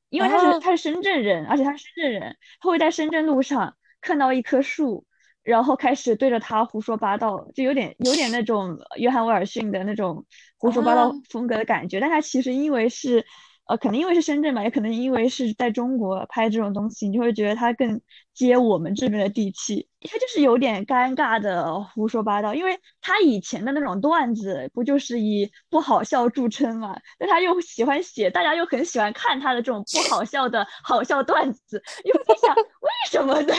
[0.10, 5.06] 因为他是他是深圳人，而且他是深圳人，他会在深圳路上看到一棵树。
[5.44, 10.26] 然后开始对着他胡说八道，就有点有点那种约翰威尔逊的那种
[10.58, 12.02] 胡说八道风格的感觉。
[12.02, 13.26] 但他其实因为是，
[13.68, 18.00] 呃，可能因为是深圳吧，也可能因为是在中国拍这种东西，你就会觉得他更
[18.34, 19.88] 接我们这边的地气。
[20.10, 26.98] 他就是有点尴尬的胡说八道，因为他以前的那种段子不就是以不好笑著称嘛？
[27.20, 33.54] 但他又喜欢写，大家又很喜欢看他的这种不好笑的好笑段子，因为在想为什么呢？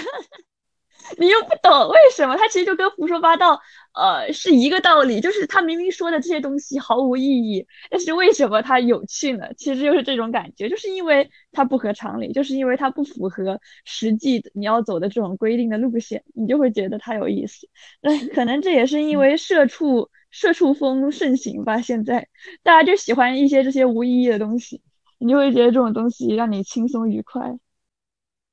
[1.17, 2.37] 你又不懂为什么？
[2.37, 3.61] 他其实就跟胡说八道，
[3.95, 5.21] 呃，是一个道理。
[5.21, 9.47] 就是他明明说的这些东西毫无意义，但是为什么他有趣呢？
[9.57, 17.69] 其实就是这种感觉，就是因为它不合常理，就是因为它不符合实际你要走的这种规定的路线，你就会觉得它有意思。
[18.01, 21.81] 那可能这也是因为社畜社畜风盛行吧。
[21.81, 22.29] 现在
[22.63, 24.83] 大家就喜欢一些这些无意义的东西，
[25.19, 27.59] 你就会觉得这种东西让你轻松愉快。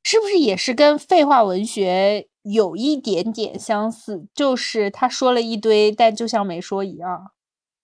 [0.08, 2.28] 是不是也是跟废话文学？
[2.44, 7.32] 有一点点相似，就是他说了一堆，但就像没说一样，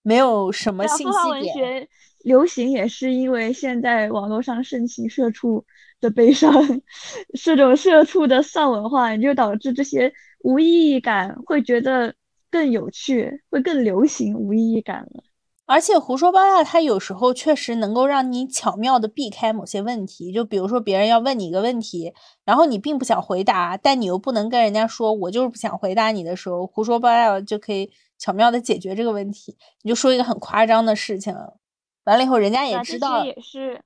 [0.02, 1.42] 没有什么信息点。
[1.42, 1.44] 文
[1.82, 1.88] 学
[2.20, 5.66] 流行也是因为现在网络上盛行社畜
[6.00, 6.52] 的悲伤，
[7.34, 10.12] 这种社畜的丧文化，也就导致这些
[10.44, 12.14] 无意义感会觉得
[12.48, 15.24] 更有趣，会更流行无意义感了。
[15.72, 20.30] 而且胡说八道，它有时候确实能够让你巧妙的避开某些问题。
[20.30, 22.12] 就比如说，别人要问你一个问题，
[22.44, 29.56] 然后你并不想回答，但你又不能跟人家说“我就是不想回答你”的时候，胡说八道就可以巧妙的解决这个问题。
[29.80, 31.34] 你就说一个很夸张的事情，
[32.04, 33.24] 完了以后人家也知道。
[33.24, 33.80] 也是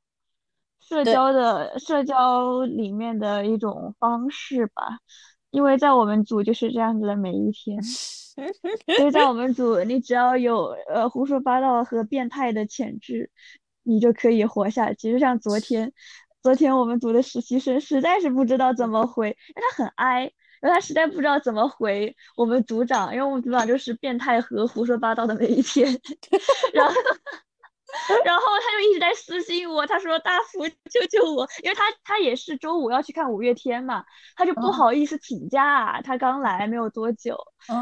[0.80, 4.98] 社交的社交里面的一种方式吧，
[5.52, 7.78] 因为在我们组就是这样子的每一天。
[8.96, 13.30] 所以在我们组， 你只要有呃胡说八道和变态的潜质，
[13.82, 15.12] 你就可以活下去。
[15.12, 15.92] 就像昨天，
[16.42, 20.30] 昨天我们组的实习生实在是不知道怎么回，因为他很哀
[20.60, 25.98] 然后他实在不知道怎么回我们组长，因为我们组长就是变态和胡说八道的每一天，
[26.74, 26.94] 然后。
[28.24, 34.04] 然后他就一直在私信我，他说：“大福救救我！”因为他他也是周五要去看五月天嘛，
[34.36, 37.36] 他就不好意思请假，他刚来没有多久。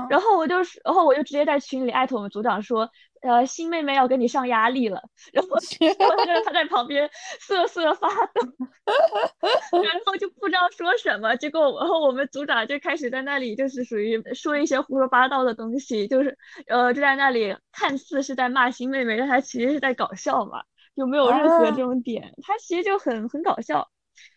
[0.08, 2.88] 然后我就，然后我就直接在群里艾特我们组长说。
[3.25, 5.01] 呃，新妹妹要给你上压力了，
[5.33, 5.49] 然后
[5.81, 7.09] 然后他在旁边
[7.41, 8.43] 瑟瑟发抖，
[9.83, 20.62] 然后就不知道说什么，结果然后我们组长就开始在那里就是属于说一些胡说八道的东西，就是呃就在那里看似是在骂新妹妹，但他其实是在搞笑嘛，
[20.95, 23.89] 就没有任何这种点，他其实就很很搞笑。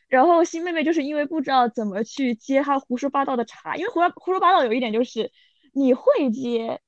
[0.08, 5.30] 然后新妹妹就是因为不知道怎么去接他胡说八道的茬，因为胡胡说八道有一点就是
[5.74, 6.80] 你会接。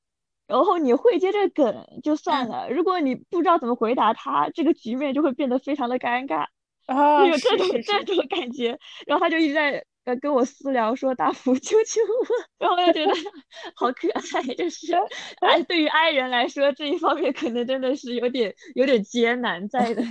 [0.49, 6.45] 然后你会接这个梗就算了，如果你不知道怎么回答他，这个局面就会变得非常的尴尬
[6.87, 8.79] 啊，有这种这种感觉。
[9.05, 12.27] 然后他就一直在呃跟我私聊说大福救救我，
[12.57, 13.13] 然后我就觉得
[13.77, 14.91] 好可爱，就是
[15.45, 20.01] 哎对于爱人来说这一方面可能真的是有点有点艰难在的，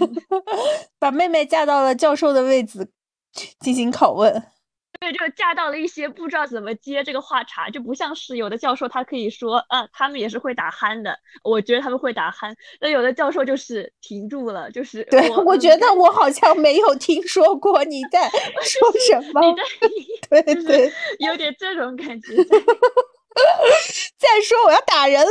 [1.01, 2.93] 把妹妹嫁到了教授的位子
[3.59, 4.41] 进行拷问。
[5.01, 12.53] 对，就架到了一些不知道怎么接这个话茬，就不像是有的教授他可以说啊，他们也是会打鼾的，我觉得他们会打鼾。
[12.80, 18.28] 那有的教授就是停住了，就是对我觉得我好像没有听说过你在
[18.62, 19.40] 说什么，
[20.28, 22.34] 对对，有点这种感觉。
[24.18, 25.30] 再说我要打人了。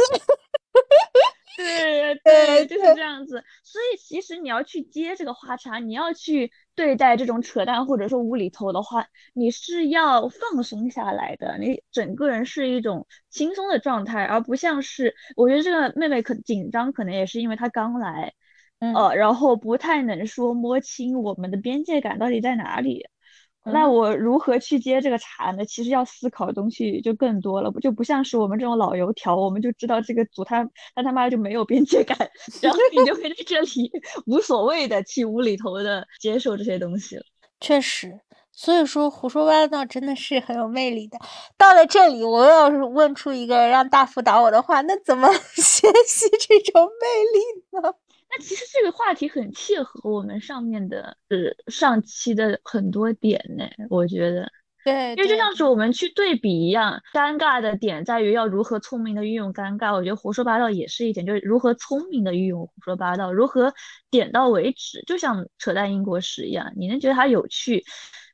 [1.58, 3.44] 对对，就是这样子。
[3.64, 11.58] 所以其实你要去接这个花茶，你要去对待这种扯淡或者说无厘头的话，你是要放松下来的。
[11.58, 18.34] 你整个人是一种轻松的状态，而不像是我觉得这个妹妹可紧张，可能也是因为她刚来，
[18.80, 23.08] 呃，然后不太能说摸清我们的边界感到底在哪里。
[23.74, 25.66] 那我如何去接这个茬呢？
[25.66, 30.64] 其实要思考的东西就更多了，不就不像是我们这种老油条，我们就知道这个组他
[30.96, 32.18] 他他妈就没有边界感，
[32.62, 33.92] 然后你就会在这里
[34.26, 37.24] 无所谓的去无厘头的接受这些东西了。
[37.60, 38.20] 确实，
[38.52, 41.18] 所以说胡说八道真的是很有魅力的。
[41.58, 47.94] 到了这里，我要是问出一个让大福打我的话，那怎么 学习这种魅力呢？
[48.38, 51.38] 那其实这个话题很切合我们上面的呃
[51.72, 54.52] 上期的很多点呢，我觉得，
[54.86, 63.74] 对，因为就像是我们去对比一样，尴尬的点在于要如何聪明的运用尴尬，我觉得胡说八道也是一点，就是如何聪明的运用胡说八道，如何
[64.12, 67.84] 点到为止，就像扯淡英国史一样，你能觉得它有趣。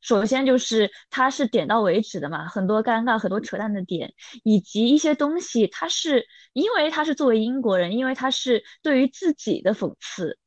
[0.04, 10.38] 首先就是它是点到为止的嘛，很多尴尬、很多扯淡的点，以及一些东西，它是因为它是作为英国人，因为它是对于自己的讽刺，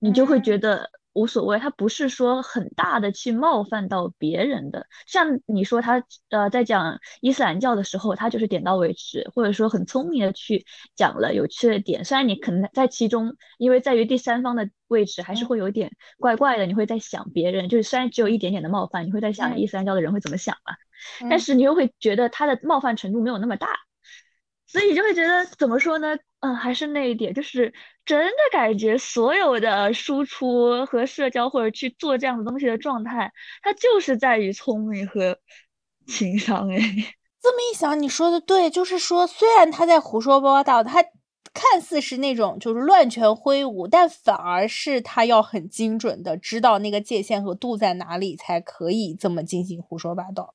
[0.00, 0.90] 你就会觉得。
[1.12, 4.86] 无所谓，他不是说很大的去冒犯到别人的。
[5.06, 10.64] 像你说他呃在讲伊斯兰教的时候，他就是点到为止，或者说很聪明的去
[10.96, 12.04] 讲了有趣的点。
[12.04, 16.66] 虽然你可能在其中，因为在于第三方的位置，还是会有点怪怪的。
[16.66, 20.74] 你会在想别人，就是虽然只有一点点的冒犯，你会在想伊斯兰教的人会怎么想嘛？
[21.28, 23.68] 但是你又会觉得他的冒犯程度没有那么大。
[24.66, 26.16] 所以就会觉得怎么说呢？
[26.42, 27.72] 嗯，还是那一点，就是
[28.04, 33.32] 真的感觉所有的输出和社交或者去做这样的东西的状态，
[33.62, 35.38] 它就是在于聪明和
[36.08, 36.68] 情商。
[36.68, 36.78] 哎，
[37.40, 41.00] 这么一想，你说的对，就是说，虽然他在胡说八道，他
[41.54, 50.54] 看似是那种就是乱拳挥舞，但反而是他要很精准的知道那个界限和度在哪里，才可以这么进行胡说八道。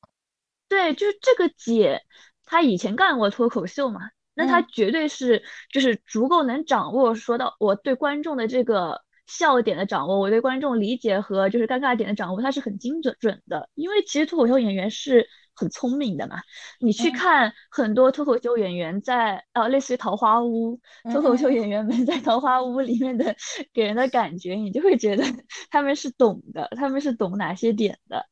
[0.68, 2.02] 对，就是这个姐。
[2.50, 4.00] 她以前干过脱口秀嘛，
[4.38, 13.70] 那他绝对是就是足够能掌握说到我对观众的这个笑点的掌握，我对观众理解和就是尴尬点的掌握，他是很精准准的。
[13.74, 16.38] 因为其实脱口秀演员是很聪明的嘛，
[16.80, 20.80] 你去看很多脱口秀演员在呃类似于《桃花坞》，
[21.12, 23.36] 脱口秀演员们在《桃花坞》里面的
[23.74, 25.24] 给人的感觉，你就会觉得
[25.72, 28.24] 他们是懂的，他们是懂哪些点的。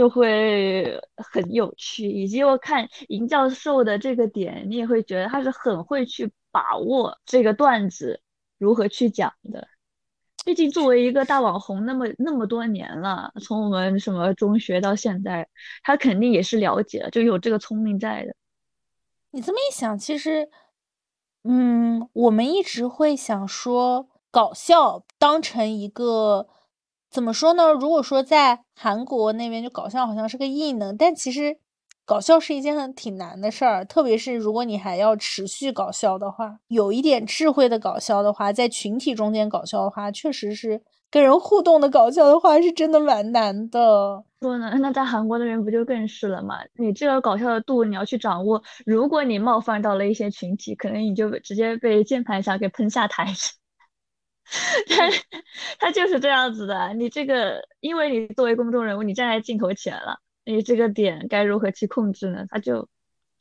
[0.00, 8.22] 就会很有趣，以及我看尹教授的这个点，你也会觉得他是很会去把握这个段子
[8.56, 9.68] 如何去讲的。
[10.42, 15.46] 毕竟作为一个大网红，那么那么多年了，从我们什么中学到现在，
[15.82, 18.34] 他肯定也是了解了，就有这个聪明在的。
[19.32, 20.48] 你这么一想，其实，
[21.44, 26.48] 嗯，我们一直会想说搞笑当成一个。
[27.10, 27.72] 怎么说呢？
[27.72, 31.58] 如果说在韩国那边就搞笑好像是个异能，但其实
[32.06, 44.24] 搞笑是一件很挺难的事儿，特别是如果你还要持续搞笑的话，有一点智慧的搞笑的话，在群体中间搞笑的话，确实是跟人互动的搞笑的话，是真的蛮难的。
[44.40, 44.72] 说呢？
[44.80, 46.56] 那在韩国那边不就更是了吗？
[46.76, 53.34] 你这个搞笑的度你要去掌握，如果你冒犯到了一些群体，可能你就直接被键盘侠给喷下台。
[54.88, 55.08] 他
[55.78, 62.44] 他就是这样子的，你这个，因为你作为公众人物，你站在镜头前了，你这个点该如何去控制呢？
[62.48, 62.88] 他就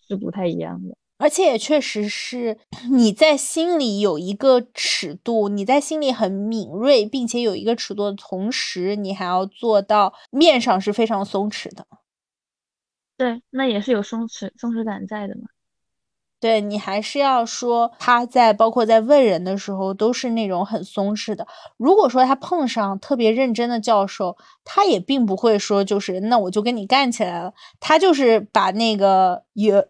[0.07, 2.59] 是不太一样的，而且也确实是
[2.91, 11.87] 你在心里有一个尺度，你在心里很敏锐，并且有一个尺度的同时，你还要做到面上是非常松弛的。
[13.17, 15.49] 对，那也是有松弛松弛感在的嘛。
[16.39, 21.45] 对你还是要说他在包括在问人的时候都是那种很松弛的。
[21.75, 27.53] 如果说他碰上特别认真的教授，他也并不会说就是那我就跟你干起来了。
[27.79, 29.87] 他就是把那个也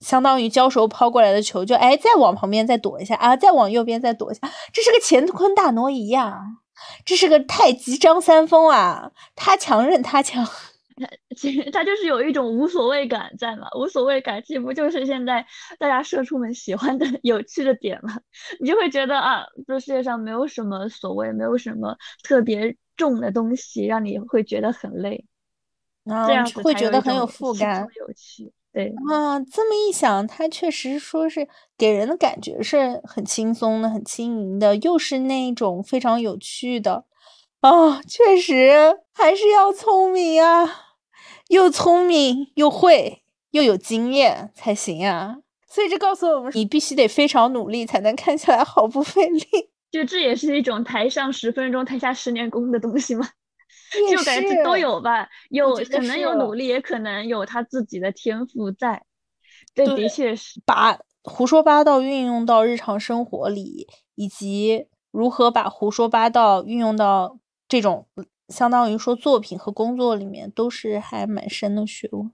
[0.00, 4.40] 相当于交手抛过来的球，就哎再往旁边再躲一下啊，再往右边再躲一下。
[4.72, 6.40] 这是个乾坤大挪移呀，
[7.04, 10.46] 这是个太极张三丰啊，他强任他强。
[11.36, 15.46] 其实他就是有一种无所谓感在嘛，无所谓感，这不就是现在
[15.78, 18.20] 大家社畜们喜欢的 有趣的点吗？
[18.60, 25.24] 你就会觉得啊，这世界上没有什么所谓，没有什么特别重的东西让你会觉得很累。
[26.26, 28.50] 这样会觉得很有负担，有趣。
[28.72, 31.46] 对啊，这么一想，他确实说是
[31.76, 37.04] 给人的感觉是很轻松的、很轻盈的，又是那种非常有趣的
[37.60, 38.00] 啊。
[38.02, 40.89] 确实还是要聪明啊，
[41.50, 45.38] 又聪明又会又有经验才行啊。
[45.68, 49.42] 所以这告诉我们，你必须得非常努力才能看起来毫不费力。
[49.90, 53.28] 就这也是一种台上十分钟，台下十年功的东西吗？
[54.10, 59.02] 就感觉都有吧，有可能有努力，也可能有他自己的天赋在。
[59.74, 67.38] 这，的确是把胡说八道运用到日常生活里，以及如何把胡说八道运用到
[67.68, 68.06] 这种
[68.50, 72.30] 相当于说作品和工作里面，都是还蛮深的学问。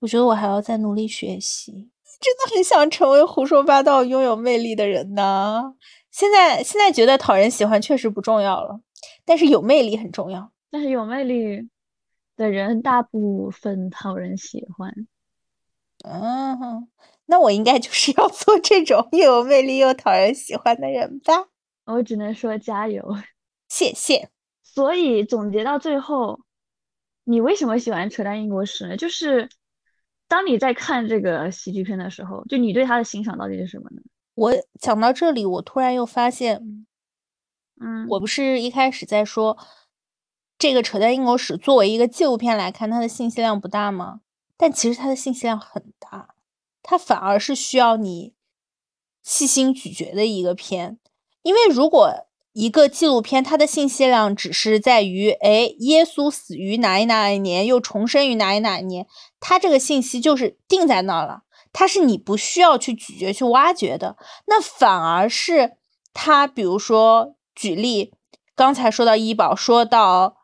[0.00, 1.90] 我觉得我还要再努力学习。
[2.20, 5.74] 真的很想成为胡说八道、拥有魅力的人呢。
[6.10, 8.80] 现在现在觉得讨人喜欢确实不重要了，
[9.24, 10.50] 但是有魅力很重要。
[10.70, 11.68] 但是有魅力
[12.36, 14.92] 的人大部分讨人喜欢。
[16.04, 16.88] 嗯，
[17.26, 21.48] 那我应该就是要做这种又有魅力又讨人喜欢的人吧？
[21.84, 23.04] 我只能说加油，
[23.68, 24.28] 谢谢。
[24.78, 26.38] 所以总结到最后，
[27.24, 28.96] 你为什么喜欢扯淡英国史呢？
[28.96, 29.48] 就是
[30.28, 34.00] 当你在看这个喜剧片的时候，就你对他的欣赏到底是什么呢？
[34.36, 36.86] 我讲到这里，我突然又发现，
[37.80, 39.58] 嗯，我不是一开始在说。
[40.56, 44.20] 这个扯淡英国史作为一个纪录片来看，它的信息量不大吗？
[44.56, 46.36] 但其实它的信息量很大，
[46.84, 48.32] 它反而是需要你
[49.24, 51.00] 细心咀嚼的一个片。
[51.42, 52.27] 因为如果
[52.58, 59.06] 一个纪录片它的信息量只是在于，哎，耶稣死于哪一哪一年，又重生于哪一哪一年，
[59.38, 61.42] 它这个信息就是定在那儿了，
[61.72, 64.16] 它是你不需要去咀嚼、去挖掘的。
[64.48, 65.74] 那反而是
[66.12, 68.12] 它，比如说举例，
[68.56, 70.38] 刚才说到医保，说到。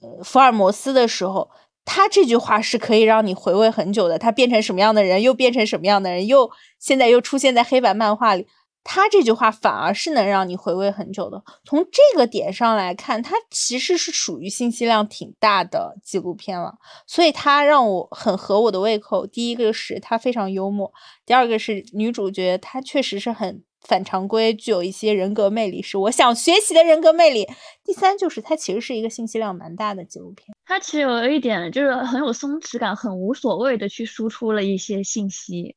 [0.00, 1.50] 呃，福尔摩斯的时候，
[1.84, 4.16] 他这句话是可以让你回味很久的。
[4.16, 8.46] 他变成什么样的人，又变成什么样的人，又现在又出现在黑板漫画里。
[8.84, 11.42] 他这句话反而是能让你回味很久的。
[11.64, 16.74] 从这个点上来看，它其实是属于信息量挺大的纪录片了。
[17.06, 19.26] 所以它让我很合我的胃口。
[19.26, 20.92] 第一个是它非常幽默，
[21.26, 23.62] 第二个是女主角她确实是很。
[23.80, 27.46] 反常规，具有一些人格魅力，是我想学习的人格魅力。
[27.84, 35.76] 第三就是它其实是一个信息量蛮大的纪录片，它其实有一点就是很有松弛感，很无所谓的去输出了一些信息。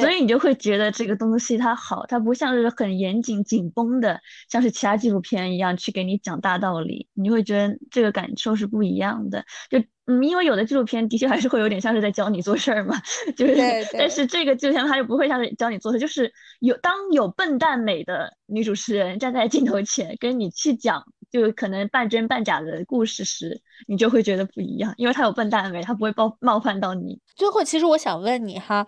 [0.00, 4.20] 所以你就会觉得这个东西它好，它不像是很严谨紧绷的，
[4.50, 9.44] 像是其他纪录片一样去给你讲大道理，你会觉得这个感受是不一样的。
[9.70, 9.78] 就
[10.08, 12.94] 嗯，因为有的纪录片的确还是会有点像是在教你做事儿嘛，
[13.36, 13.54] 就是，
[13.92, 27.20] 但是这个纪录片它就不会像是教你做事，就是有当有笨蛋美的女主持人站在镜头前跟你去讲，就可能半真半假的故事时，你就会觉得不一样，因为她有笨蛋美，她不会冒冒犯到你。
[27.34, 28.86] 最后，其实我想问你哈。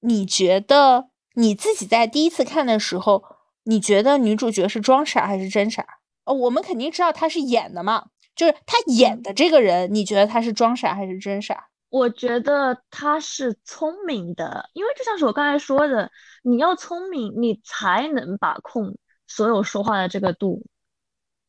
[0.00, 3.24] 你觉得你自己在第一次看的时候，
[3.64, 5.84] 你觉得女主角是装傻还是真傻？
[6.24, 11.68] 哦，我们肯定知道她是演的嘛，就是她演的这个人，你觉得她是装傻还是真傻？
[11.88, 16.10] 我觉得她是聪明的，因为就像是我刚才说的，
[16.42, 18.96] 你要聪明，你才能把控
[19.26, 20.64] 所有说话的这个度。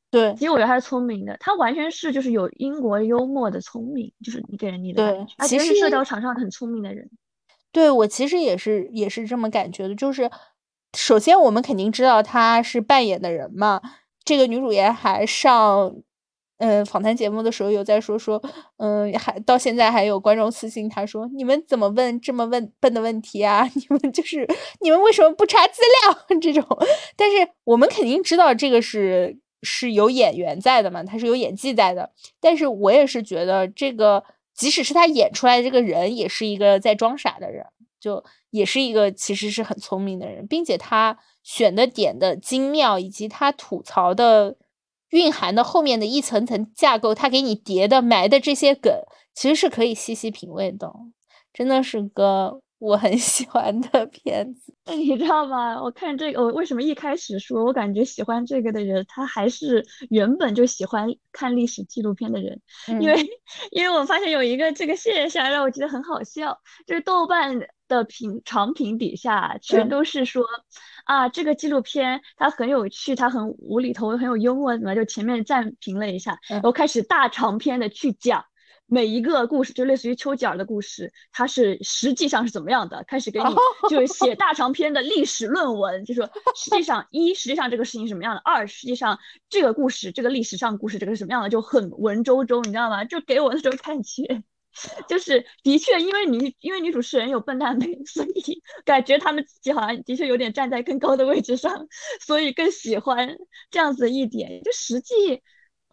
[0.09, 7.09] 对，其实我觉得她是聪明的，她完全是就是有英国幽默的聪明，就是你给人你的感觉，其实是社交场上很聪明的人。
[7.72, 10.30] 对我其实也是也是这么感觉的，就是
[10.97, 13.82] 首先我们肯定知道他是扮演的人嘛。
[14.24, 15.95] 这个女主演还上
[16.59, 18.41] 嗯访谈节目的时候有在说说，
[18.78, 23.67] 嗯还到现在还有观众私信他说你们怎么问这么问笨的问题啊？
[23.74, 24.47] 你们就是
[24.82, 26.63] 你们为什么不查资料 这种？
[27.17, 32.11] 但是我们肯定知道这个是是有演员在的嘛，他是有演技在的。
[32.39, 34.24] 但是我也是觉得这个。
[34.62, 37.66] 即使是他演出来的这个人，也是一个在装傻的人，
[37.99, 44.55] 就也是一个其实是很聪明的人，并且他选的点的精妙，以及他吐槽的
[45.09, 48.93] 蕴含的后面的一层层架构，他给你叠的埋的这些梗，
[49.34, 50.93] 其实是可以细细品味的，
[51.51, 52.62] 真的是个。
[52.82, 55.79] 我很喜欢的片子，你知道吗？
[55.79, 62.59] 我看这个，我为什么一开始说，我感觉喜欢这个的人，他还是原本就喜欢看历史纪录片的人，
[62.99, 63.15] 因为
[63.69, 66.57] 因为我发现有一个这个现象让我觉得很好笑，
[66.88, 70.43] 就是豆瓣的评长评底下全都是说
[71.05, 78.43] 啊，这个纪录片它很有趣，它很无厘头，很有幽默，怎么就前面暂评了一下，然后开始大长篇的去讲。
[78.93, 83.01] 每一个故事就类似于丘吉尔的故事，它是实际上是怎么样的？
[83.07, 83.45] 开始给你
[83.89, 89.17] 就是写 大长篇的历史论文，就说实际上一实际上这个事情什么样的，二实际上
[89.49, 93.05] 这个故事这个历史上故事这个是什么样的，就很文绉绉，你知道吗？
[93.05, 94.43] 就给我那种感觉。
[95.07, 101.87] 就是的确，因为女因为女主持人有笨蛋美，所以 感觉他们自己好像的确有点站在更高的位置上，
[102.21, 103.37] 所以更喜欢
[103.69, 104.61] 这样子一点。
[104.63, 105.41] 就实际，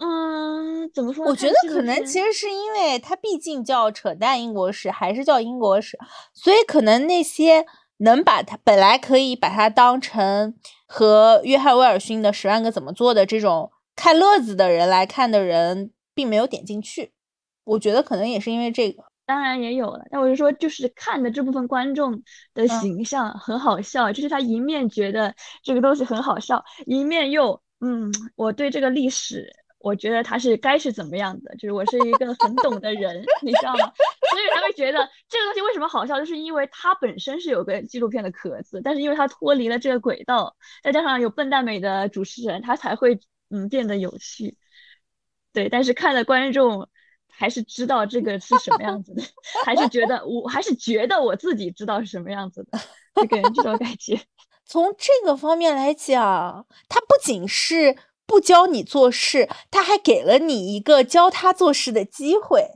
[0.00, 1.24] 嗯，怎么说？
[1.26, 5.98] 我觉得可能其实是因为它毕竟叫扯淡英国史，还是叫英国史，
[6.32, 7.66] 所以可能那些
[7.98, 10.54] 能把它本来可以把它当成
[10.86, 17.12] 和约翰威尔逊的《十万个怎么做的》这种看乐子的人来看的人，并没有点进去。
[17.64, 20.04] 我觉得可能也是因为这个，当然也有了。
[20.12, 22.22] 但我是说，就是看的这部分观众
[22.54, 25.34] 的形象很好笑，就是他一面觉得
[25.64, 33.92] 这个东西很好笑，一面又嗯，我对这个历史，我觉得他是该是怎么样的，就是我是一个很懂的人，你知道吗？
[34.30, 43.18] 所以他会觉得这个东西为什么好笑，就是因为它本身是有个纪录片的壳子，但是因为它脱离了这个轨道，再加上有笨蛋美的主持人，他才会
[43.50, 44.56] 嗯变得有趣。
[45.52, 46.88] 对，但是看的观众。
[47.30, 49.22] 还是知道这个是什么样子的，
[49.64, 52.80] 还是觉得我还是觉得我自己知道是什么样子的，
[53.14, 54.20] 就给人这种感觉。
[54.66, 57.96] 从这个方面来讲，他不仅是
[58.28, 62.70] 不教你做事，他还给了你一个教他做事的机会，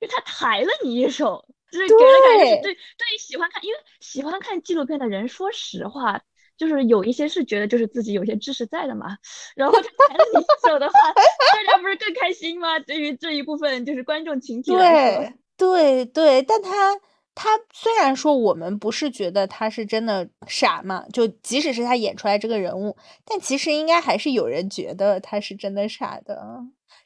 [0.00, 6.22] 就他抬了你一手，就是给人感觉是对对于喜欢看，因为喜欢看纪录片的人，说实话。
[6.56, 9.18] 就是有一些是觉得就是自己有些知识在的嘛，
[9.56, 12.78] 然后他抬了你一手的话， 大家不是更开心吗？
[12.78, 16.96] 对于这一部分就是观众群体来说，对对对，但他
[17.34, 26.40] 他虽然说我们不是觉得他是真的傻嘛，就即使是他演出来这个人物，但其实应该还是有人觉得他是真的傻的，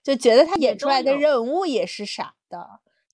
[0.03, 2.67] 就觉得他演出来的人物也是傻的，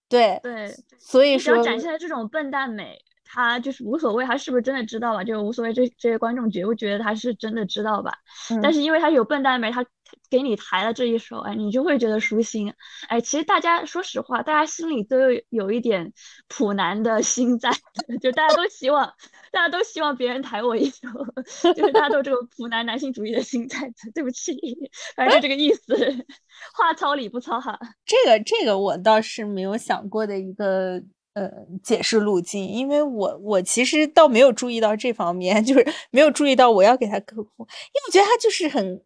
[0.08, 3.00] 对对，所以说展现的这种笨蛋美。
[3.26, 5.24] 他就是无所谓，他是不是真的知道吧？
[5.24, 8.16] 就无所谓，这这些观众觉不觉得他是真的知道吧？
[8.62, 9.84] 但是因为他有笨蛋美，他
[10.34, 12.72] 给你抬了这一手，哎，你就会觉得舒心。
[13.06, 16.12] 哎，其实大家说实话，大家心里都有有一点
[16.48, 17.70] 普男的心在，
[18.20, 19.06] 就大家都希望，
[19.52, 21.06] 大家都希望别人抬我一手，
[21.74, 23.78] 就是大家都这种普男男性主义的心在。
[24.12, 24.58] 对不起，
[25.14, 25.94] 反正这个意思，
[26.74, 27.78] 话糙理不糙哈。
[28.04, 31.00] 这个这个我倒是没有想过的一个。
[31.34, 31.50] 呃，
[31.82, 39.02] 解释路径，因为我我其实倒没有注意到这方面，就是没有注意到我要给他科普，因为我觉得他就是很，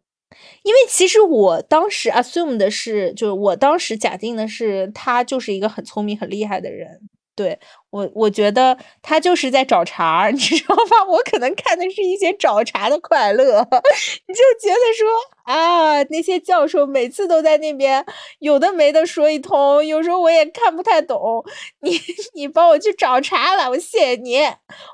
[0.63, 6.99] 因为其实我当时 assume 的是，就是我当时假定的是他就是一个很聪明很厉害的人。
[7.35, 7.57] 对
[7.89, 11.05] 我，我觉得他就是在找茬， 你知道吧？
[11.07, 13.61] 我可能看的是一些找茬的快乐，
[14.27, 15.09] 你就觉得说
[15.45, 18.05] 啊，那些教授每次都在那边
[18.39, 21.41] 有的没的说一通，有时候我也看不太懂。
[21.79, 21.97] 你
[22.33, 24.41] 你帮我去找茬了，我谢谢你。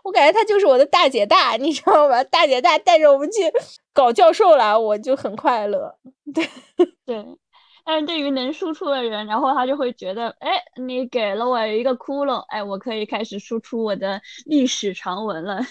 [0.04, 2.24] 我感觉他就是我的大姐大，你知道吧？
[2.26, 3.42] 大姐大带着我们去
[3.96, 5.98] 搞教授来，我就很快乐。
[6.36, 6.48] 对
[7.06, 7.26] 对。
[7.88, 15.62] 但是对于能输出的人，然后他就会觉得，哎，你给了我一个窟窿，哎，我可以开始输出我的历史长文了。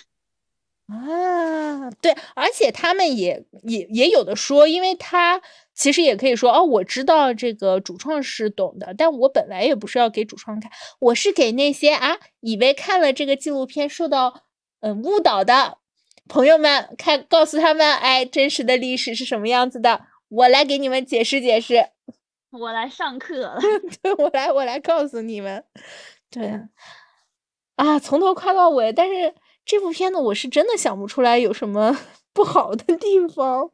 [0.86, 5.42] 啊，对，而且他们也也也有的说，因为他
[5.74, 10.70] 其实也可以说，哦，我知道这个主创是懂的，但我本来也不是要给主创看，
[11.00, 14.42] 我是给那些啊，以为看了这个纪录片受到
[14.80, 15.78] 嗯误导的
[16.28, 21.88] 朋友们看，告诉他们，哎，真实的历史是什么样子的，我来给你们解释解释。
[22.50, 23.58] 我来上课了，
[24.00, 25.64] 对我来，我来告诉你们，
[26.30, 26.60] 对，
[27.76, 28.92] 啊，从头夸到尾。
[28.92, 31.96] 但是这部片子我是真的想不出来有什么
[32.32, 33.68] 不好的地方，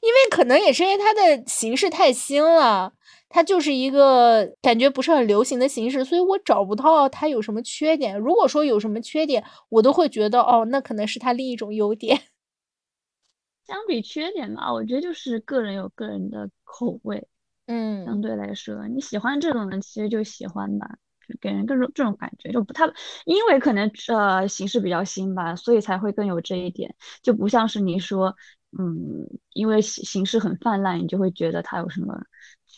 [0.00, 2.92] 因为可能也是因为它的形式太新了，
[3.28, 8.18] 它就是一个感觉不是很流行的形式，所以我找不到它有什么缺点。
[8.18, 12.18] 如果说有什么缺点，我都会觉得哦，那可能是它另一种优点。
[13.66, 17.28] 相比缺点嘛，我觉得就是个人有个人的口味。
[17.66, 20.88] 嗯，相对来说，你喜欢这种人，其实就喜欢吧，
[21.28, 22.86] 就给人各种这种感觉，就不太，
[23.26, 28.34] 因为可能呃形式比较新吧，所以才会更有这一点，就不像是你说，
[28.78, 32.18] 嗯，因为形形式很泛滥，你就会觉得它有什么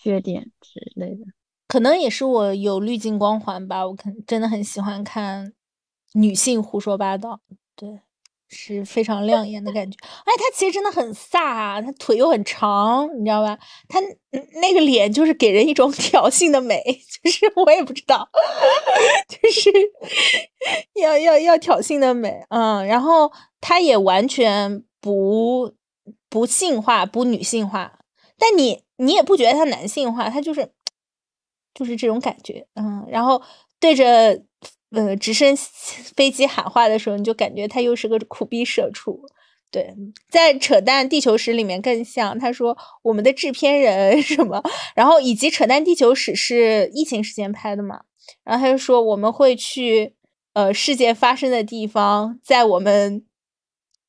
[0.03, 1.25] 缺点之类的。
[1.69, 5.53] 可能也是我有滤镜光环吧，我肯真的很喜欢看
[6.15, 7.41] 女性胡说八道，
[7.77, 8.01] 对。
[8.53, 13.57] 是非常亮眼的感觉，哎，他其实真的很飒，他腿又很长，你知道吧？
[13.89, 14.01] 他
[14.61, 16.83] 那个脸就是给人一种 挑衅的美，
[17.23, 18.29] 就是我也不知道，
[19.31, 19.71] 就是
[21.01, 23.31] 要要要挑衅的美，嗯，然后
[23.61, 25.73] 他也完全不
[26.29, 28.01] 不性化，不女性化，
[28.37, 30.71] 但你你也不觉得他男性化，他就是
[31.75, 33.43] 就是这种感觉，嗯，然后
[33.79, 34.43] 对着。
[34.93, 35.55] 呃，直升
[36.17, 39.25] 飞机喊话的时候，你就感觉他又是个苦逼社畜。
[39.71, 39.95] 对，
[40.29, 44.61] 在扯淡地球史里面更像，他说我们的制片人 什么，
[44.97, 48.01] 然后以及扯淡地球史是疫情时间拍的嘛，
[48.43, 50.17] 然后他就说我们会去
[50.55, 53.25] 呃事件发生的地方，在我们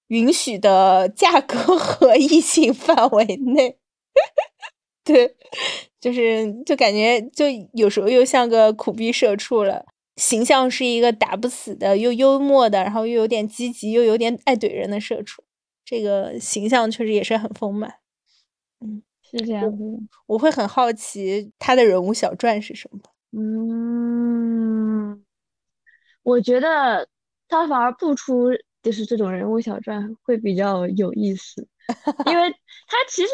[0.07, 3.77] 允许的价格和异性范围内。
[5.03, 5.35] 对，
[5.99, 9.85] 就是就感觉就有时候又像个苦逼社畜了。
[10.17, 15.43] 形象是一个打不死的，又幽默的，然后又有点积极，又有点爱怼人的社畜。
[15.83, 17.95] 这个形象确实也是很丰满。
[18.81, 19.83] 嗯，是这样子。
[20.27, 22.99] 我会很好奇他的人物小传是什么。
[23.31, 25.23] 嗯，
[26.21, 27.07] 我觉得
[27.47, 28.49] 他反而不出
[28.83, 31.67] 就是这种人物小传会比较有意思，
[32.27, 33.29] 因为他其实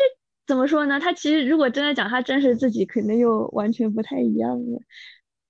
[0.47, 0.97] 怎么说呢？
[0.99, 4.79] 他其实如果真的讲他真实自己，肯定又完全不太一样了。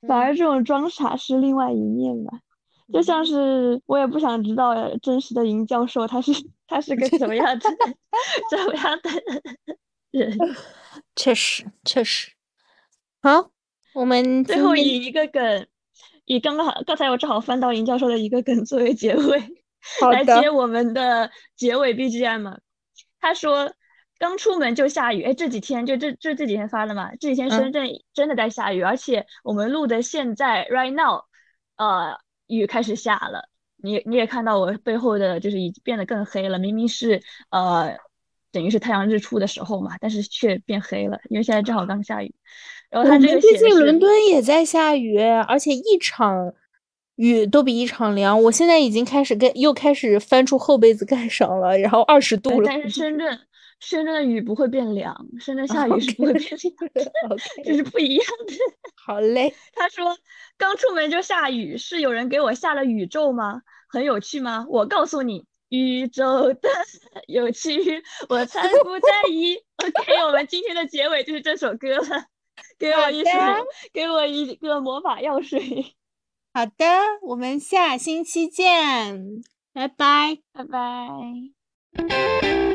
[0.07, 2.39] 反而这种装傻是另外一面吧，
[2.91, 6.31] 就像是我也不想知道真实的银教授他是
[6.67, 7.69] 他是个怎么样的
[8.49, 9.09] 怎么样的
[10.09, 10.37] 人，
[11.15, 12.31] 确实确实。
[13.21, 13.51] 好，
[13.93, 15.67] 我们最后以一个梗，
[16.25, 19.43] 以刚刚好刚才我正好翻到银教授的一个梗作为结尾，
[20.11, 22.57] 来接我们的结尾 BGM。
[23.19, 23.71] 他说。
[24.19, 27.11] 刚出门就下雨，哎，这几天就这这这几天发的嘛。
[27.19, 31.21] 这几天深圳真的在下雨，而且我们录的现在 right now，
[31.77, 33.49] 呃，雨开始下了。
[33.79, 36.57] 你你也看到我背后的，就是已经变得更黑了。
[36.57, 37.95] 明明是呃，
[38.51, 42.33] 等于是太阳日出的时候嘛，但是却变黑了，因为现在正好刚下雨。
[42.89, 46.53] 然后他这个最近伦敦也在下雨，而且一场
[47.17, 48.41] 雨都比一场凉。
[48.43, 52.65] 我现在已经开始跟又开始翻出厚被子盖上了，然后二十度了。
[52.65, 53.39] 但是深圳。
[53.79, 56.59] 深圳的雨不会变凉，深圳下雨是不会变凉
[56.93, 57.11] 的，
[57.63, 58.53] 这是不一样的。
[58.95, 60.17] 好嘞， 他说
[60.57, 63.61] 刚出门就下雨，是有人给我下了宇宙吗？
[63.89, 64.65] 很有趣吗？
[64.69, 66.69] 我告诉你，宇宙的
[67.27, 69.57] 有趣，我才不在意。
[69.77, 72.25] OK，我们今天的结尾就是这首歌了。
[72.79, 73.29] 给我一首，
[73.93, 75.95] 给我一个魔法药水。
[76.53, 76.85] 好的，
[77.21, 82.66] 我们下星期见，拜拜，拜拜。